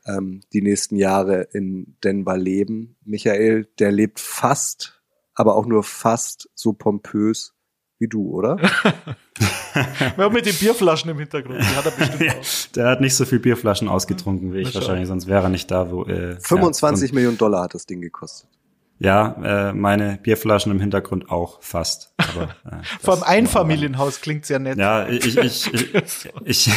[0.08, 2.96] ähm, die nächsten Jahre in Denver leben.
[3.06, 5.00] Michael, der lebt fast,
[5.36, 7.55] aber auch nur fast so pompös
[8.00, 8.58] wie du, oder?
[10.18, 11.60] ja, mit den Bierflaschen im Hintergrund.
[11.60, 12.72] Die hat er bestimmt ja, auch.
[12.76, 15.92] Der hat nicht so viel Bierflaschen ausgetrunken wie ich wahrscheinlich, sonst wäre er nicht da,
[15.92, 16.04] wo.
[16.06, 18.50] Äh, 25 ja, Millionen Dollar hat das Ding gekostet.
[18.98, 22.14] Ja, äh, meine Bierflaschen im Hintergrund auch fast.
[22.18, 24.78] Aber, äh, Vom Einfamilienhaus klingt sehr nett.
[24.78, 26.70] Ja, ich, ich, ich, ich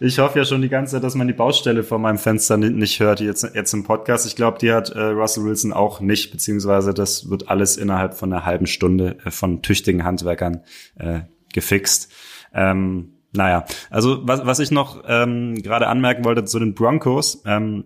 [0.00, 3.00] Ich hoffe ja schon die ganze Zeit, dass man die Baustelle vor meinem Fenster nicht
[3.00, 4.26] hört, jetzt, jetzt im Podcast.
[4.26, 8.32] Ich glaube, die hat äh, Russell Wilson auch nicht, beziehungsweise das wird alles innerhalb von
[8.32, 10.62] einer halben Stunde äh, von tüchtigen Handwerkern
[10.98, 11.20] äh,
[11.52, 12.12] gefixt.
[12.52, 17.84] Ähm, naja, also was, was ich noch ähm, gerade anmerken wollte zu den Broncos, ähm,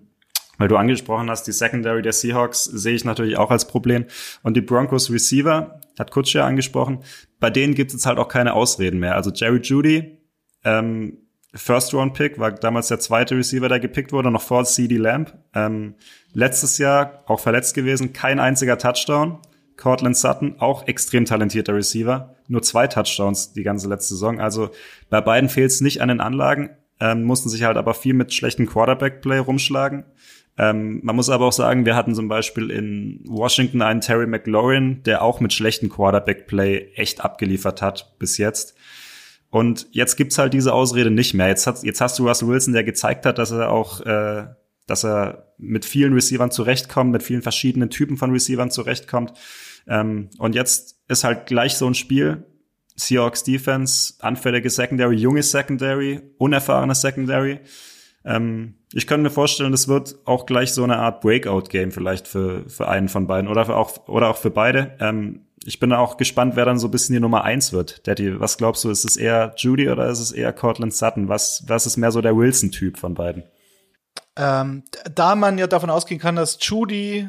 [0.59, 4.07] weil du angesprochen hast, die Secondary der Seahawks sehe ich natürlich auch als Problem.
[4.43, 7.01] Und die Broncos Receiver, hat Kutsch ja angesprochen,
[7.41, 9.15] bei denen gibt es halt auch keine Ausreden mehr.
[9.15, 10.19] Also Jerry Judy,
[10.65, 11.19] ähm,
[11.55, 15.33] First Round Pick, war damals der zweite Receiver, der gepickt wurde, noch vor CD Lamb.
[15.55, 15.95] Ähm,
[16.33, 19.39] letztes Jahr auch verletzt gewesen, kein einziger Touchdown.
[19.79, 24.41] Cortland Sutton, auch extrem talentierter Receiver, nur zwei Touchdowns die ganze letzte Saison.
[24.41, 24.71] Also
[25.09, 26.71] bei beiden fehlt es nicht an den Anlagen,
[27.01, 30.05] ähm, mussten sich halt aber viel mit schlechten Quarterback-Play rumschlagen.
[30.59, 35.05] Ähm, man muss aber auch sagen, wir hatten zum Beispiel in Washington einen Terry McLaurin,
[35.05, 38.77] der auch mit schlechten Quarterback-Play echt abgeliefert hat bis jetzt.
[39.51, 41.49] Und jetzt gibt's halt diese Ausrede nicht mehr.
[41.49, 44.47] Jetzt, hat, jetzt hast du Russell Wilson, der gezeigt hat, dass er auch, äh,
[44.87, 49.33] dass er mit vielen Receivern zurechtkommt, mit vielen verschiedenen Typen von Receivern zurechtkommt.
[49.87, 52.45] Ähm, und jetzt ist halt gleich so ein Spiel.
[52.95, 57.61] Seahawks Defense, anfällige Secondary, junge Secondary, unerfahrene Secondary.
[58.25, 62.69] Ähm, ich könnte mir vorstellen, das wird auch gleich so eine Art Breakout-Game vielleicht für,
[62.69, 64.97] für einen von beiden oder für auch, oder auch für beide.
[65.01, 68.07] Ähm, ich bin auch gespannt, wer dann so ein bisschen die Nummer eins wird.
[68.07, 71.29] Daddy, was glaubst du, ist es eher Judy oder ist es eher Cortland Sutton?
[71.29, 73.43] Was, was ist mehr so der Wilson-Typ von beiden?
[74.37, 77.29] Ähm, da man ja davon ausgehen kann, dass Judy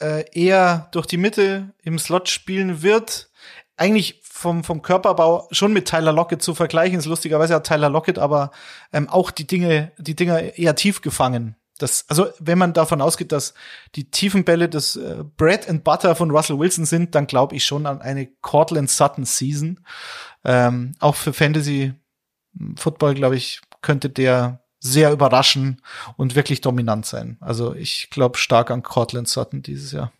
[0.00, 3.28] äh, eher durch die Mitte im Slot spielen wird,
[3.76, 6.98] eigentlich vom, vom Körperbau schon mit Tyler Lockett zu vergleichen.
[6.98, 8.52] Ist lustigerweise hat Tyler Lockett aber
[8.92, 11.56] ähm, auch die Dinge, die Dinger eher tief gefangen.
[11.82, 13.54] Das, also wenn man davon ausgeht, dass
[13.94, 17.64] die tiefen Bälle das äh, Bread and Butter von Russell Wilson sind, dann glaube ich
[17.64, 19.80] schon an eine Cortland Sutton Season.
[20.44, 21.94] Ähm, auch für Fantasy
[22.76, 25.82] Football, glaube ich, könnte der sehr überraschen
[26.16, 27.36] und wirklich dominant sein.
[27.40, 30.12] Also ich glaube stark an Cortland Sutton dieses Jahr.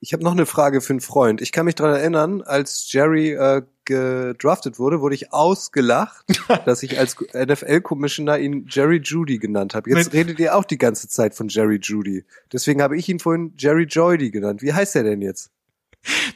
[0.00, 1.40] Ich habe noch eine Frage für einen Freund.
[1.40, 6.24] Ich kann mich daran erinnern, als Jerry äh, gedraftet wurde, wurde ich ausgelacht,
[6.66, 9.90] dass ich als NFL-Commissioner ihn Jerry Judy genannt habe.
[9.90, 12.24] Jetzt redet ihr auch die ganze Zeit von Jerry Judy.
[12.52, 14.62] Deswegen habe ich ihn vorhin Jerry Joydy genannt.
[14.62, 15.50] Wie heißt er denn jetzt?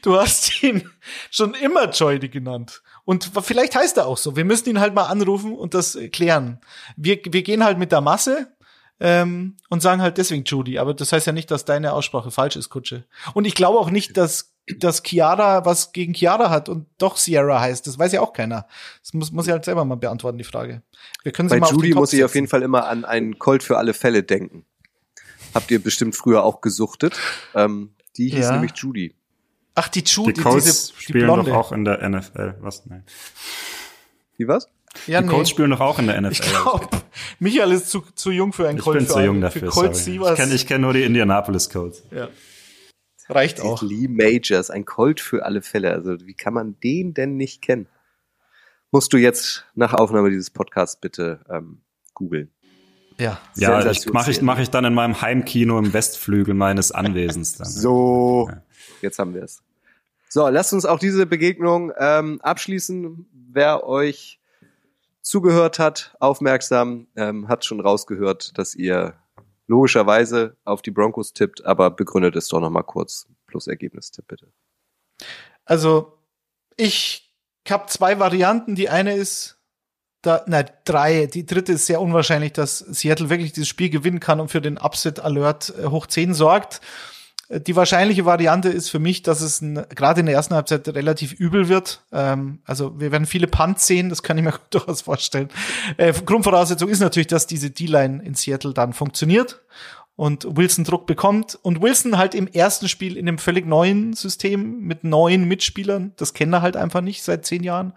[0.01, 0.91] Du hast ihn
[1.31, 2.83] schon immer Joydy genannt.
[3.05, 4.35] Und vielleicht heißt er auch so.
[4.35, 6.61] Wir müssen ihn halt mal anrufen und das klären.
[6.97, 8.49] Wir, wir gehen halt mit der Masse
[8.99, 10.79] ähm, und sagen halt deswegen Judy.
[10.79, 13.05] Aber das heißt ja nicht, dass deine Aussprache falsch ist, Kutsche.
[13.35, 17.61] Und ich glaube auch nicht, dass, dass Chiara was gegen Chiara hat und doch Sierra
[17.61, 17.87] heißt.
[17.87, 18.67] Das weiß ja auch keiner.
[19.01, 20.83] Das muss, muss ich halt selber mal beantworten, die Frage.
[21.23, 23.79] Wir können Bei mal Judy muss ich auf jeden Fall immer an einen Colt für
[23.79, 24.65] alle Fälle denken.
[25.55, 27.15] Habt ihr bestimmt früher auch gesuchtet.
[27.55, 28.53] Ähm, die hieß ja.
[28.53, 29.15] nämlich Judy.
[29.75, 31.51] Ach, die Judy, die Colts diese, die spielen Blonde.
[31.51, 32.57] doch auch in der NFL.
[32.61, 32.85] Was?
[32.87, 33.05] Nein.
[34.37, 34.69] Wie was?
[35.07, 35.33] Ja, die nee.
[35.33, 36.33] Colts spielen doch auch in der NFL.
[36.33, 36.89] Ich glaube,
[37.39, 39.01] Michael ist zu, zu jung für einen Colt.
[39.01, 39.69] Ich bin zu jung dafür.
[39.69, 40.21] Colt sorry.
[40.33, 42.03] Ich kenne ich kenn nur die Indianapolis Colts.
[42.11, 42.29] Ja.
[43.35, 43.83] Reicht auch.
[43.83, 45.93] Lee Majors, ein Colt für alle Fälle.
[45.93, 47.87] Also wie kann man den denn nicht kennen?
[48.91, 51.81] Musst du jetzt nach Aufnahme dieses Podcasts bitte ähm,
[52.15, 52.51] googeln.
[53.19, 57.57] Ja, ja ich mache ich, mach ich dann in meinem Heimkino im Westflügel meines Anwesens
[57.57, 57.69] dann.
[57.69, 58.51] so,
[59.01, 59.63] jetzt haben wir es.
[60.29, 63.27] So, lasst uns auch diese Begegnung ähm, abschließen.
[63.33, 64.41] Wer euch
[65.21, 69.15] zugehört hat, aufmerksam, ähm, hat schon rausgehört, dass ihr
[69.73, 73.27] logischerweise auf die Broncos tippt, aber begründet es doch nochmal kurz.
[73.47, 74.53] Plus Ergebnistipp bitte.
[75.65, 76.19] Also,
[76.77, 77.35] ich
[77.69, 78.75] habe zwei Varianten.
[78.75, 79.59] Die eine ist,
[80.21, 81.27] da, nein, drei.
[81.27, 84.77] Die dritte ist sehr unwahrscheinlich, dass Seattle wirklich dieses Spiel gewinnen kann und für den
[84.77, 86.83] Upset Alert äh, hoch 10 sorgt.
[87.55, 91.69] Die wahrscheinliche Variante ist für mich, dass es gerade in der ersten Halbzeit relativ übel
[91.69, 92.03] wird.
[92.11, 95.51] Ähm, also wir werden viele Punts sehen, das kann ich mir durchaus vorstellen.
[95.99, 99.61] Äh, Grundvoraussetzung ist natürlich, dass diese D-Line in Seattle dann funktioniert
[100.17, 104.81] und Wilson Druck bekommt und Wilson halt im ersten Spiel in einem völlig neuen System
[104.81, 107.93] mit neuen Mitspielern, das kennt er halt einfach nicht seit zehn Jahren,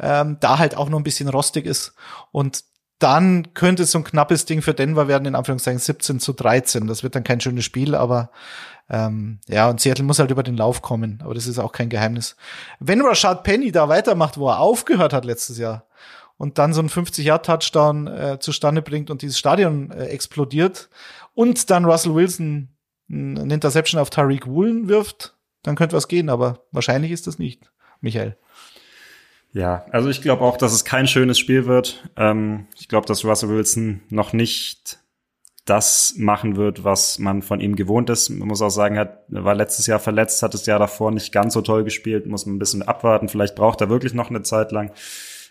[0.00, 1.94] ähm, da halt auch noch ein bisschen rostig ist
[2.32, 2.64] und
[2.98, 6.88] dann könnte es so ein knappes Ding für Denver werden, in Anführungszeichen 17 zu 13.
[6.88, 8.30] Das wird dann kein schönes Spiel, aber
[8.90, 11.88] ähm, ja, und Seattle muss halt über den Lauf kommen, aber das ist auch kein
[11.88, 12.36] Geheimnis.
[12.80, 15.86] Wenn Rashad Penny da weitermacht, wo er aufgehört hat letztes Jahr,
[16.38, 20.88] und dann so ein 50-Yard-Touchdown äh, zustande bringt und dieses Stadion äh, explodiert
[21.34, 22.68] und dann Russell Wilson
[23.10, 27.70] eine Interception auf Tariq Woolen wirft, dann könnte was gehen, aber wahrscheinlich ist das nicht,
[28.00, 28.36] Michael.
[29.52, 32.08] Ja, also ich glaube auch, dass es kein schönes Spiel wird.
[32.16, 35.00] Ähm, ich glaube, dass Russell Wilson noch nicht
[35.68, 38.30] das machen wird, was man von ihm gewohnt ist.
[38.30, 41.54] Man muss auch sagen, er war letztes Jahr verletzt, hat das Jahr davor nicht ganz
[41.54, 43.28] so toll gespielt, muss man ein bisschen abwarten.
[43.28, 44.92] Vielleicht braucht er wirklich noch eine Zeit lang.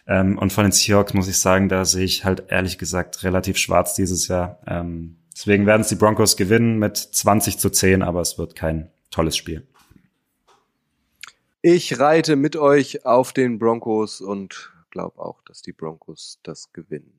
[0.07, 3.57] Ähm, und von den Seahawks muss ich sagen, da sehe ich halt ehrlich gesagt relativ
[3.57, 4.59] schwarz dieses Jahr.
[4.65, 8.89] Ähm, deswegen werden es die Broncos gewinnen mit 20 zu 10, aber es wird kein
[9.11, 9.67] tolles Spiel.
[11.61, 17.16] Ich reite mit euch auf den Broncos und glaube auch, dass die Broncos das gewinnen.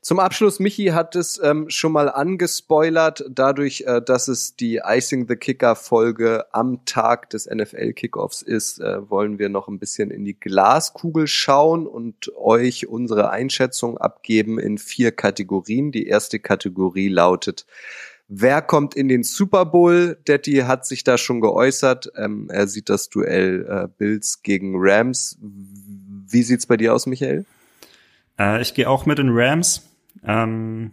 [0.00, 5.26] Zum Abschluss, Michi hat es ähm, schon mal angespoilert, dadurch, äh, dass es die Icing
[5.28, 10.10] the Kicker Folge am Tag des NFL Kickoffs ist, äh, wollen wir noch ein bisschen
[10.10, 15.92] in die Glaskugel schauen und euch unsere Einschätzung abgeben in vier Kategorien.
[15.92, 17.66] Die erste Kategorie lautet,
[18.26, 20.16] Wer kommt in den Super Bowl?
[20.26, 22.10] Detti hat sich da schon geäußert.
[22.16, 25.36] Ähm, er sieht das Duell äh, Bills gegen Rams.
[25.40, 27.44] Wie sieht's bei dir aus, Michael?
[28.38, 29.90] Äh, ich gehe auch mit den Rams.
[30.24, 30.92] Ähm,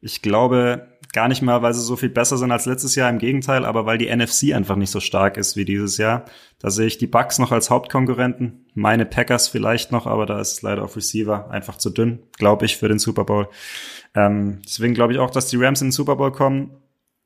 [0.00, 3.18] ich glaube gar nicht mal, weil sie so viel besser sind als letztes Jahr, im
[3.18, 6.24] Gegenteil, aber weil die NFC einfach nicht so stark ist wie dieses Jahr.
[6.58, 10.52] Da sehe ich die Bucks noch als Hauptkonkurrenten, meine Packers vielleicht noch, aber da ist
[10.52, 13.48] es leider auf Receiver einfach zu dünn, glaube ich, für den Super Bowl.
[14.14, 16.76] Ähm, deswegen glaube ich auch, dass die Rams in den Super Bowl kommen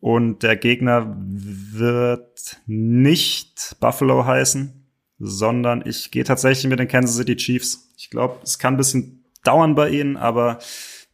[0.01, 4.87] und der Gegner wird nicht Buffalo heißen,
[5.19, 7.93] sondern ich gehe tatsächlich mit den Kansas City Chiefs.
[7.97, 10.59] Ich glaube, es kann ein bisschen dauern bei ihnen, aber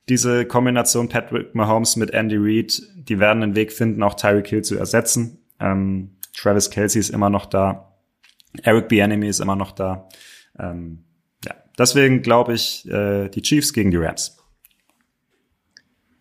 [0.08, 4.62] diese Kombination Patrick Mahomes mit Andy Reid, die werden einen Weg finden, auch Tyreek Hill
[4.62, 5.38] zu ersetzen.
[5.60, 7.94] Ähm, Travis Kelsey ist immer noch da.
[8.62, 10.08] Eric Bieniemy ist immer noch da.
[10.58, 11.04] Ähm,
[11.44, 14.37] ja, deswegen glaube ich äh, die Chiefs gegen die Rams.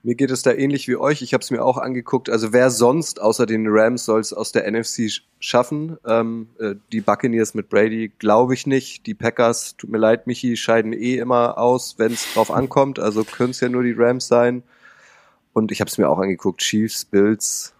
[0.08, 1.22] Mir geht es da ähnlich wie euch.
[1.22, 2.30] Ich habe es mir auch angeguckt.
[2.30, 5.98] Also wer sonst außer den Rams soll es aus der NFC schaffen?
[6.06, 9.06] Ähm, äh, die Buccaneers mit Brady glaube ich nicht.
[9.06, 13.00] Die Packers, tut mir leid, Michi, scheiden eh immer aus, wenn es drauf ankommt.
[13.00, 14.64] Also können es ja nur die Rams sein.
[15.52, 16.62] Und ich habe es mir auch angeguckt.
[16.62, 17.74] Chiefs, Bills,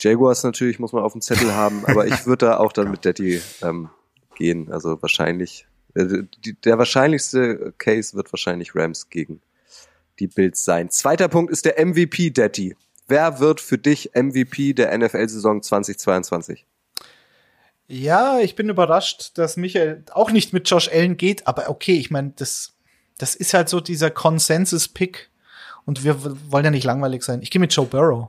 [0.00, 1.86] Jaguars natürlich muss man auf dem Zettel haben.
[1.86, 3.90] Aber ich würde da auch dann mit Daddy ähm,
[4.34, 4.72] gehen.
[4.72, 6.24] Also wahrscheinlich, äh,
[6.64, 9.40] der wahrscheinlichste Case wird wahrscheinlich Rams gegen
[10.18, 10.90] die Bills sein.
[10.90, 12.76] Zweiter Punkt ist der MVP, Daddy.
[13.08, 16.66] Wer wird für dich MVP der NFL-Saison 2022?
[17.88, 22.10] Ja, ich bin überrascht, dass Michael auch nicht mit Josh Allen geht, aber okay, ich
[22.10, 22.74] meine, das,
[23.16, 25.30] das ist halt so dieser Consensus-Pick
[25.84, 26.16] und wir
[26.50, 27.42] wollen ja nicht langweilig sein.
[27.42, 28.28] Ich gehe mit Joe Burrow.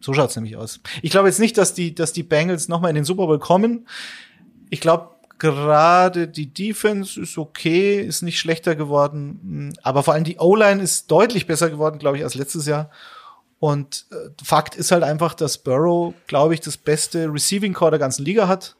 [0.00, 0.80] So schaut's nämlich aus.
[1.00, 3.88] Ich glaube jetzt nicht, dass die, dass die Bengals nochmal in den Super Bowl kommen.
[4.70, 5.11] Ich glaube,
[5.42, 11.10] gerade die Defense ist okay, ist nicht schlechter geworden, aber vor allem die O-Line ist
[11.10, 12.90] deutlich besser geworden, glaube ich, als letztes Jahr.
[13.58, 17.98] Und äh, Fakt ist halt einfach, dass Burrow, glaube ich, das beste Receiving Core der
[17.98, 18.76] ganzen Liga hat,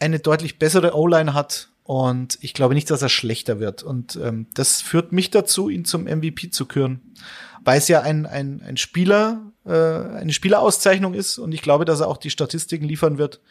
[0.00, 3.82] eine deutlich bessere O-Line hat und ich glaube nicht, dass er schlechter wird.
[3.82, 7.14] Und ähm, das führt mich dazu, ihn zum MVP zu küren,
[7.62, 12.00] weil es ja ein, ein, ein Spieler, äh, eine Spielerauszeichnung ist und ich glaube, dass
[12.00, 13.42] er auch die Statistiken liefern wird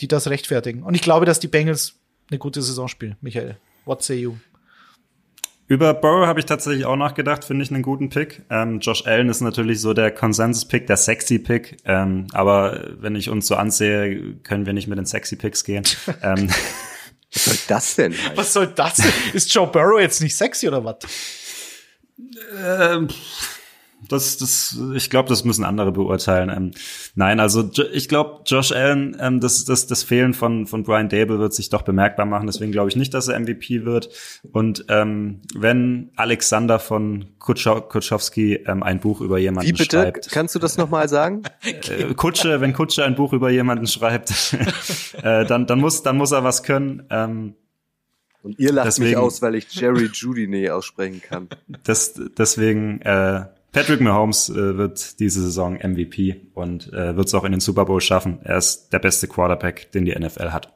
[0.00, 0.82] die das rechtfertigen.
[0.82, 1.94] Und ich glaube, dass die Bengals
[2.30, 3.16] eine gute Saison spielen.
[3.20, 4.36] Michael, what say you?
[5.66, 8.42] Über Burrow habe ich tatsächlich auch nachgedacht, finde ich einen guten Pick.
[8.48, 11.76] Ähm, Josh Allen ist natürlich so der Konsensus-Pick, der Sexy-Pick.
[11.84, 15.84] Ähm, aber wenn ich uns so ansehe, können wir nicht mit den Sexy-Picks gehen.
[16.22, 16.48] ähm,
[17.34, 18.12] was soll das denn?
[18.18, 18.36] Heißen?
[18.36, 19.12] Was soll das denn?
[19.34, 20.96] Ist Joe Burrow jetzt nicht sexy oder was?
[22.58, 23.08] Ähm,
[24.06, 26.50] das, das, ich glaube, das müssen andere beurteilen.
[26.50, 26.70] Ähm,
[27.14, 31.38] nein, also ich glaube, Josh Allen, ähm, das, das, das Fehlen von, von Brian Dable
[31.38, 32.46] wird sich doch bemerkbar machen.
[32.46, 34.08] Deswegen glaube ich nicht, dass er MVP wird.
[34.52, 40.02] Und ähm, wenn Alexander von Kutschowski ähm, ein Buch über jemanden Wie bitte?
[40.02, 40.30] schreibt.
[40.30, 41.42] Kannst du das nochmal sagen?
[41.88, 44.32] Äh, Kutsche, wenn Kutsche ein Buch über jemanden schreibt,
[45.22, 47.04] äh, dann, dann, muss, dann muss er was können.
[47.10, 47.54] Ähm,
[48.42, 51.48] und ihr lacht deswegen, mich aus, weil ich Jerry Judy aussprechen kann.
[51.84, 57.44] Das, deswegen äh, Patrick Mahomes äh, wird diese Saison MVP und äh, wird es auch
[57.44, 58.38] in den Super Bowl schaffen.
[58.42, 60.72] Er ist der beste Quarterback, den die NFL hat.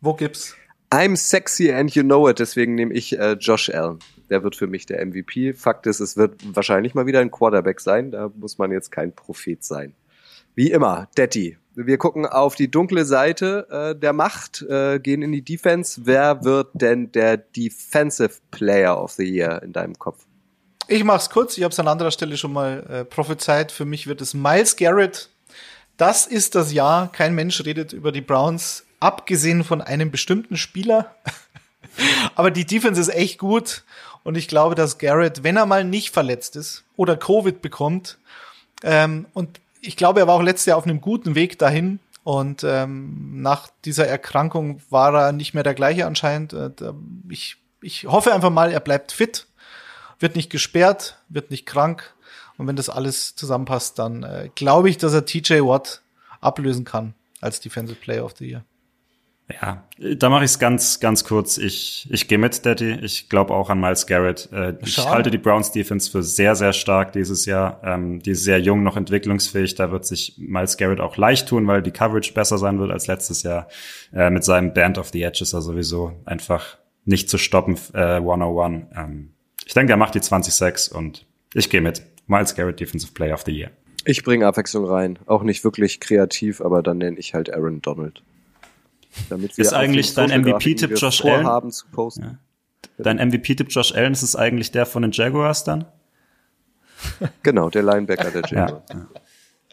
[0.00, 0.56] Wo gibt's?
[0.90, 3.98] I'm sexy and you know it, deswegen nehme ich äh, Josh Allen.
[4.30, 5.52] Der wird für mich der MVP.
[5.52, 8.10] Fakt ist, es wird wahrscheinlich mal wieder ein Quarterback sein.
[8.10, 9.94] Da muss man jetzt kein Prophet sein.
[10.54, 11.58] Wie immer, Detti.
[11.74, 16.02] Wir gucken auf die dunkle Seite äh, der Macht, äh, gehen in die Defense.
[16.04, 20.26] Wer wird denn der Defensive Player of the Year in deinem Kopf?
[20.88, 23.72] Ich mach's kurz, ich habe es an anderer Stelle schon mal äh, prophezeit.
[23.72, 25.30] Für mich wird es Miles Garrett.
[25.96, 27.10] Das ist das Jahr.
[27.10, 31.16] Kein Mensch redet über die Browns, abgesehen von einem bestimmten Spieler.
[32.36, 33.82] Aber die Defense ist echt gut.
[34.22, 38.18] Und ich glaube, dass Garrett, wenn er mal nicht verletzt ist oder Covid bekommt,
[38.84, 41.98] ähm, und ich glaube, er war auch letztes Jahr auf einem guten Weg dahin.
[42.22, 46.52] Und ähm, nach dieser Erkrankung war er nicht mehr der gleiche anscheinend.
[46.52, 46.70] Äh,
[47.28, 49.46] ich, ich hoffe einfach mal, er bleibt fit
[50.18, 52.14] wird nicht gesperrt, wird nicht krank.
[52.58, 56.02] Und wenn das alles zusammenpasst, dann äh, glaube ich, dass er TJ Watt
[56.40, 58.64] ablösen kann als Defensive Player of the Year.
[59.48, 59.84] Ja,
[60.16, 61.56] da mache ich es ganz, ganz kurz.
[61.56, 62.98] Ich, ich gehe mit, Daddy.
[63.02, 64.48] Ich glaube auch an Miles Garrett.
[64.52, 67.80] Äh, ich halte die Browns Defense für sehr, sehr stark dieses Jahr.
[67.84, 69.76] Ähm, die ist sehr jung, noch entwicklungsfähig.
[69.76, 73.06] Da wird sich Miles Garrett auch leicht tun, weil die Coverage besser sein wird als
[73.06, 73.68] letztes Jahr.
[74.12, 78.16] Äh, mit seinem Band of the Edge ist er sowieso einfach nicht zu stoppen, äh,
[78.16, 78.86] 101.
[78.96, 79.35] Ähm,
[79.66, 82.02] ich denke, er macht die 20-6 und ich gehe mit.
[82.28, 83.70] Miles Garrett, Defensive Player of the Year.
[84.04, 85.18] Ich bringe Abwechslung rein.
[85.26, 88.22] Auch nicht wirklich kreativ, aber dann nenne ich halt Aaron Donald.
[89.28, 91.70] Damit wir ist eigentlich dein MVP-Tipp Josh Allen?
[91.72, 92.22] Zu posten.
[92.22, 92.38] Ja.
[92.98, 95.84] Dein MVP-Tipp Josh Allen, ist es eigentlich der von den Jaguars dann?
[97.42, 98.82] Genau, der Linebacker der Jaguars.
[98.88, 99.06] Ja, ja.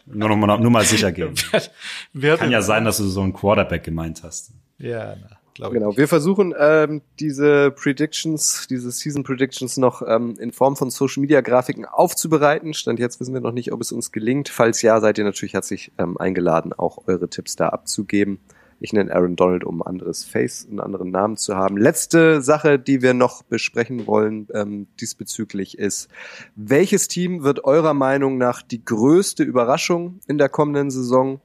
[0.06, 1.34] Nur, noch mal, nur mal sicher gehen.
[2.20, 4.52] Kann ja sein, dass du so einen Quarterback gemeint hast.
[4.78, 10.52] Ja, na, glaube Genau, wir versuchen ähm, diese Predictions, diese Season Predictions noch ähm, in
[10.52, 12.74] Form von Social Media Grafiken aufzubereiten.
[12.74, 14.48] Stand jetzt wissen wir noch nicht, ob es uns gelingt.
[14.48, 18.40] Falls ja, seid ihr natürlich herzlich ähm, eingeladen, auch eure Tipps da abzugeben.
[18.80, 21.76] Ich nenne Aaron Donald, um ein anderes Face, einen anderen Namen zu haben.
[21.76, 26.08] Letzte Sache, die wir noch besprechen wollen ähm, diesbezüglich ist,
[26.56, 31.40] welches Team wird eurer Meinung nach die größte Überraschung in der kommenden Saison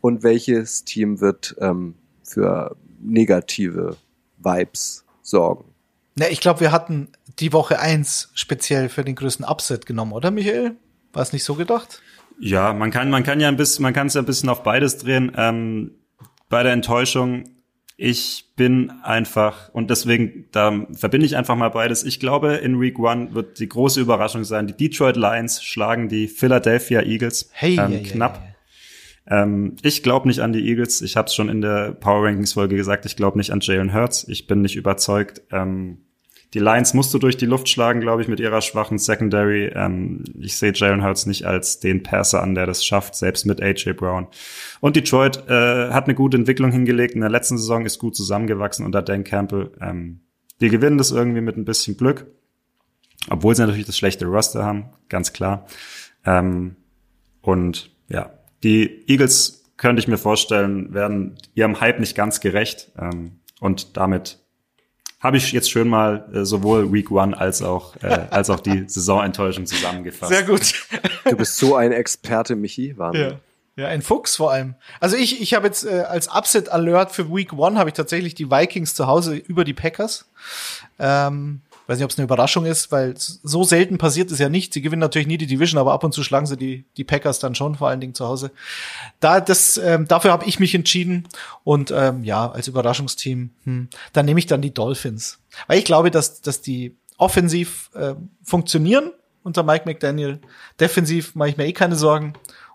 [0.00, 3.96] und welches Team wird ähm, für negative
[4.38, 5.64] Vibes sorgen?
[6.14, 10.30] Na, ich glaube, wir hatten die Woche eins speziell für den größten Upset genommen, oder
[10.30, 10.76] Michael?
[11.12, 12.02] War es nicht so gedacht?
[12.38, 14.62] Ja, man kann, man kann ja ein bisschen, man kann es ja ein bisschen auf
[14.62, 15.32] beides drehen.
[15.36, 15.92] Ähm,
[16.48, 17.44] bei der Enttäuschung,
[17.96, 22.04] ich bin einfach, und deswegen, da verbinde ich einfach mal beides.
[22.04, 24.66] Ich glaube, in Week One wird die große Überraschung sein.
[24.66, 28.40] Die Detroit Lions schlagen die Philadelphia Eagles hey, ähm, hey, knapp.
[28.42, 28.51] Hey,
[29.26, 31.00] ähm, ich glaube nicht an die Eagles.
[31.02, 33.06] Ich habe es schon in der Power Rankings Folge gesagt.
[33.06, 34.26] Ich glaube nicht an Jalen Hurts.
[34.28, 35.42] Ich bin nicht überzeugt.
[35.50, 35.98] Ähm,
[36.54, 39.72] die Lions musst du durch die Luft schlagen, glaube ich, mit ihrer schwachen Secondary.
[39.74, 43.62] Ähm, ich sehe Jalen Hurts nicht als den Passer an, der das schafft, selbst mit
[43.62, 44.26] AJ Brown.
[44.80, 47.14] Und Detroit äh, hat eine gute Entwicklung hingelegt.
[47.14, 49.70] In der letzten Saison ist gut zusammengewachsen unter Dan Campbell.
[49.80, 50.20] Ähm,
[50.60, 52.26] die gewinnen das irgendwie mit ein bisschen Glück,
[53.30, 55.66] obwohl sie natürlich das schlechte Roster haben, ganz klar.
[56.24, 56.76] Ähm,
[57.40, 58.30] und ja,
[58.62, 64.38] die Eagles könnte ich mir vorstellen, werden ihrem Hype nicht ganz gerecht ähm, und damit
[65.20, 68.88] habe ich jetzt schön mal äh, sowohl Week One als auch äh, als auch die
[68.88, 70.32] Saisonenttäuschung zusammengefasst.
[70.32, 70.74] Sehr gut.
[71.24, 72.98] Du bist so ein Experte, Michi.
[72.98, 73.30] Wahnsinn.
[73.30, 73.40] Ja.
[73.74, 74.74] Ja, ein Fuchs vor allem.
[75.00, 78.34] Also ich, ich habe jetzt äh, als Upset Alert für Week One habe ich tatsächlich
[78.34, 80.26] die Vikings zu Hause über die Packers.
[80.98, 84.72] Ähm, weiß nicht, ob es eine Überraschung ist, weil so selten passiert es ja nicht.
[84.72, 87.38] Sie gewinnen natürlich nie die Division, aber ab und zu schlagen sie die, die Packers
[87.38, 88.52] dann schon, vor allen Dingen zu Hause.
[89.20, 91.28] Da, das, ähm, dafür habe ich mich entschieden.
[91.64, 95.38] Und ähm, ja, als Überraschungsteam, hm, dann nehme ich dann die Dolphins.
[95.66, 99.12] Weil ich glaube, dass, dass die offensiv äh, funktionieren
[99.42, 100.40] unter Mike McDaniel.
[100.80, 102.34] Defensiv mache ich mir eh keine Sorgen.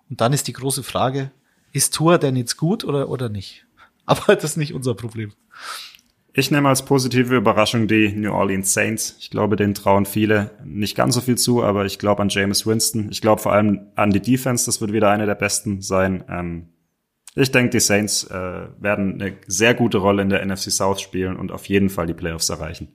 [0.10, 1.32] Und dann ist die große Frage,
[1.74, 3.66] ist Tour denn jetzt gut oder, oder nicht?
[4.06, 5.34] Aber das ist nicht unser Problem.
[6.40, 9.16] Ich nehme als positive Überraschung die New Orleans Saints.
[9.20, 12.68] Ich glaube, denen trauen viele nicht ganz so viel zu, aber ich glaube an James
[12.68, 13.08] Winston.
[13.10, 14.68] Ich glaube vor allem an die Defense.
[14.68, 16.24] Das wird wieder eine der besten sein.
[16.30, 16.68] Ähm,
[17.34, 21.38] ich denke, die Saints äh, werden eine sehr gute Rolle in der NFC South spielen
[21.38, 22.90] und auf jeden Fall die Playoffs erreichen.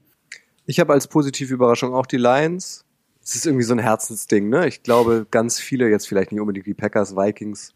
[0.65, 2.85] Ich habe als positive Überraschung auch die Lions.
[3.21, 4.69] Es ist irgendwie so ein Herzensding, ne?
[4.69, 7.73] Ich glaube, ganz viele, jetzt vielleicht nicht unbedingt die Packers, Vikings,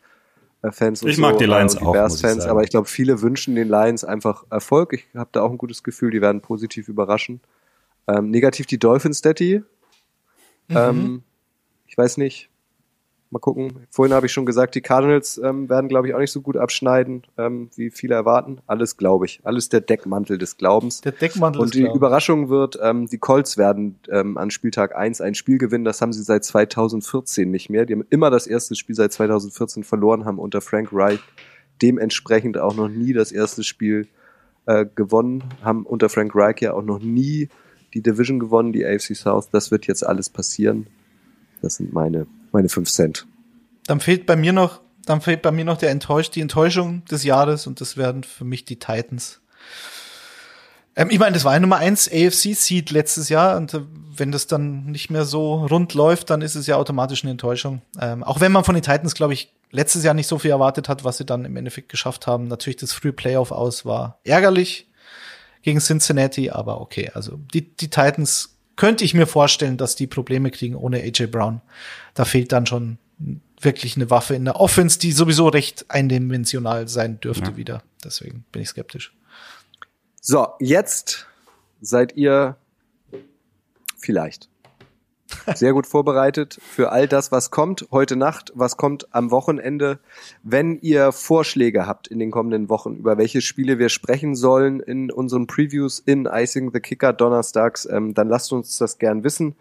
[0.71, 1.93] Fans und Ich mag so, die Lions die auch.
[1.93, 4.93] Bears Fans, aber ich glaube, viele wünschen den Lions einfach Erfolg.
[4.93, 7.41] Ich habe da auch ein gutes Gefühl, die werden positiv überraschen.
[8.07, 9.63] Ähm, negativ die Dolphins, Daddy.
[10.67, 10.77] Mhm.
[10.77, 11.23] Ähm,
[11.85, 12.49] ich weiß nicht.
[13.29, 13.87] Mal gucken.
[13.89, 16.55] Vorhin habe ich schon gesagt, die Cardinals ähm, werden, glaube ich, auch nicht so gut
[16.55, 18.59] abschneiden, ähm, wie viele erwarten.
[18.67, 19.41] Alles glaube ich.
[19.43, 21.01] Alles der Deckmantel des Glaubens.
[21.01, 21.97] Der Deckmantel Und die Glaubens.
[21.97, 25.83] Überraschung wird, ähm, die Colts werden ähm, an Spieltag eins ein Spiel gewinnen.
[25.83, 27.85] Das haben sie seit 2014 nicht mehr.
[27.85, 31.19] Die haben immer das erste Spiel seit 2014 verloren, haben unter Frank Reich
[31.81, 34.07] dementsprechend auch noch nie das erste Spiel
[34.67, 37.49] äh, gewonnen, haben unter Frank Reich ja auch noch nie
[37.93, 39.49] die Division gewonnen, die AFC South.
[39.51, 40.87] Das wird jetzt alles passieren.
[41.61, 43.25] Das sind meine meine fünf Cent.
[43.85, 47.23] Dann fehlt bei mir noch, dann fehlt bei mir noch der Enttäusch, die Enttäuschung des
[47.23, 49.41] Jahres und das werden für mich die Titans.
[50.95, 53.81] Ähm, ich meine, das war ein Nummer eins AFC-Seed letztes Jahr und äh,
[54.15, 57.81] wenn das dann nicht mehr so rund läuft, dann ist es ja automatisch eine Enttäuschung.
[58.01, 60.89] Ähm, auch wenn man von den Titans, glaube ich, letztes Jahr nicht so viel erwartet
[60.89, 62.47] hat, was sie dann im Endeffekt geschafft haben.
[62.47, 64.89] Natürlich das frühe Playoff aus war ärgerlich
[65.61, 67.11] gegen Cincinnati, aber okay.
[67.13, 71.61] Also die, die Titans könnte ich mir vorstellen, dass die Probleme kriegen ohne AJ Brown.
[72.13, 72.97] Da fehlt dann schon
[73.59, 77.57] wirklich eine Waffe in der Offense, die sowieso recht eindimensional sein dürfte ja.
[77.57, 77.83] wieder.
[78.03, 79.13] Deswegen bin ich skeptisch.
[80.21, 81.25] So, jetzt
[81.81, 82.55] seid ihr
[83.97, 84.49] vielleicht
[85.55, 89.99] Sehr gut vorbereitet für all das, was kommt heute Nacht, was kommt am Wochenende.
[90.43, 95.11] Wenn ihr Vorschläge habt in den kommenden Wochen, über welche Spiele wir sprechen sollen in
[95.11, 99.55] unseren Previews in Icing the Kicker donnerstags, ähm, dann lasst uns das gern wissen.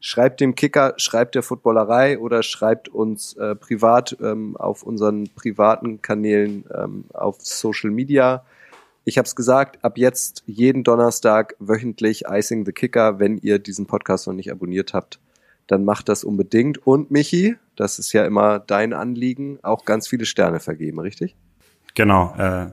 [0.00, 6.02] Schreibt dem Kicker, schreibt der Footballerei oder schreibt uns äh, privat ähm, auf unseren privaten
[6.02, 8.44] Kanälen ähm, auf Social Media.
[9.04, 13.18] Ich habe es gesagt, ab jetzt jeden Donnerstag wöchentlich Icing the Kicker.
[13.18, 15.18] Wenn ihr diesen Podcast noch nicht abonniert habt,
[15.66, 16.86] dann macht das unbedingt.
[16.86, 21.34] Und Michi, das ist ja immer dein Anliegen, auch ganz viele Sterne vergeben, richtig?
[21.94, 22.70] Genau, äh,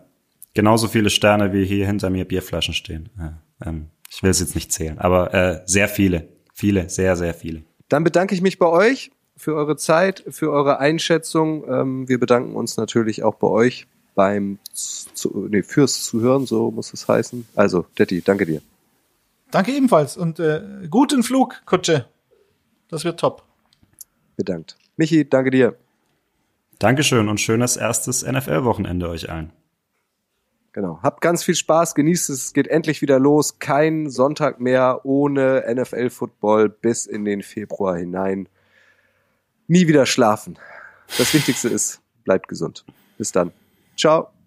[0.54, 3.10] genauso viele Sterne wie hier hinter mir Bierflaschen stehen.
[3.20, 7.34] Äh, ähm, ich will es jetzt nicht zählen, aber äh, sehr viele, viele, sehr, sehr
[7.34, 7.64] viele.
[7.90, 11.64] Dann bedanke ich mich bei euch für eure Zeit, für eure Einschätzung.
[11.68, 13.88] Ähm, wir bedanken uns natürlich auch bei euch
[14.20, 17.48] beim zu, nee, fürs Zuhören, so muss es heißen.
[17.56, 18.62] Also, Detti, danke dir.
[19.50, 22.06] Danke ebenfalls und äh, guten Flug, Kutsche.
[22.90, 23.44] Das wird top.
[24.36, 24.76] Bedankt.
[24.98, 25.78] Michi, danke dir.
[26.80, 29.54] Dankeschön und schönes erstes NFL-Wochenende euch allen.
[30.74, 31.00] Genau.
[31.02, 33.60] Habt ganz viel Spaß, genießt es, es geht endlich wieder los.
[33.60, 38.50] Kein Sonntag mehr ohne NFL-Football bis in den Februar hinein.
[39.68, 40.60] Nie wieder schlafen.
[41.18, 42.84] Das Wichtigste ist, bleibt gesund.
[43.18, 43.54] Bis dann.
[44.00, 44.39] Ciao.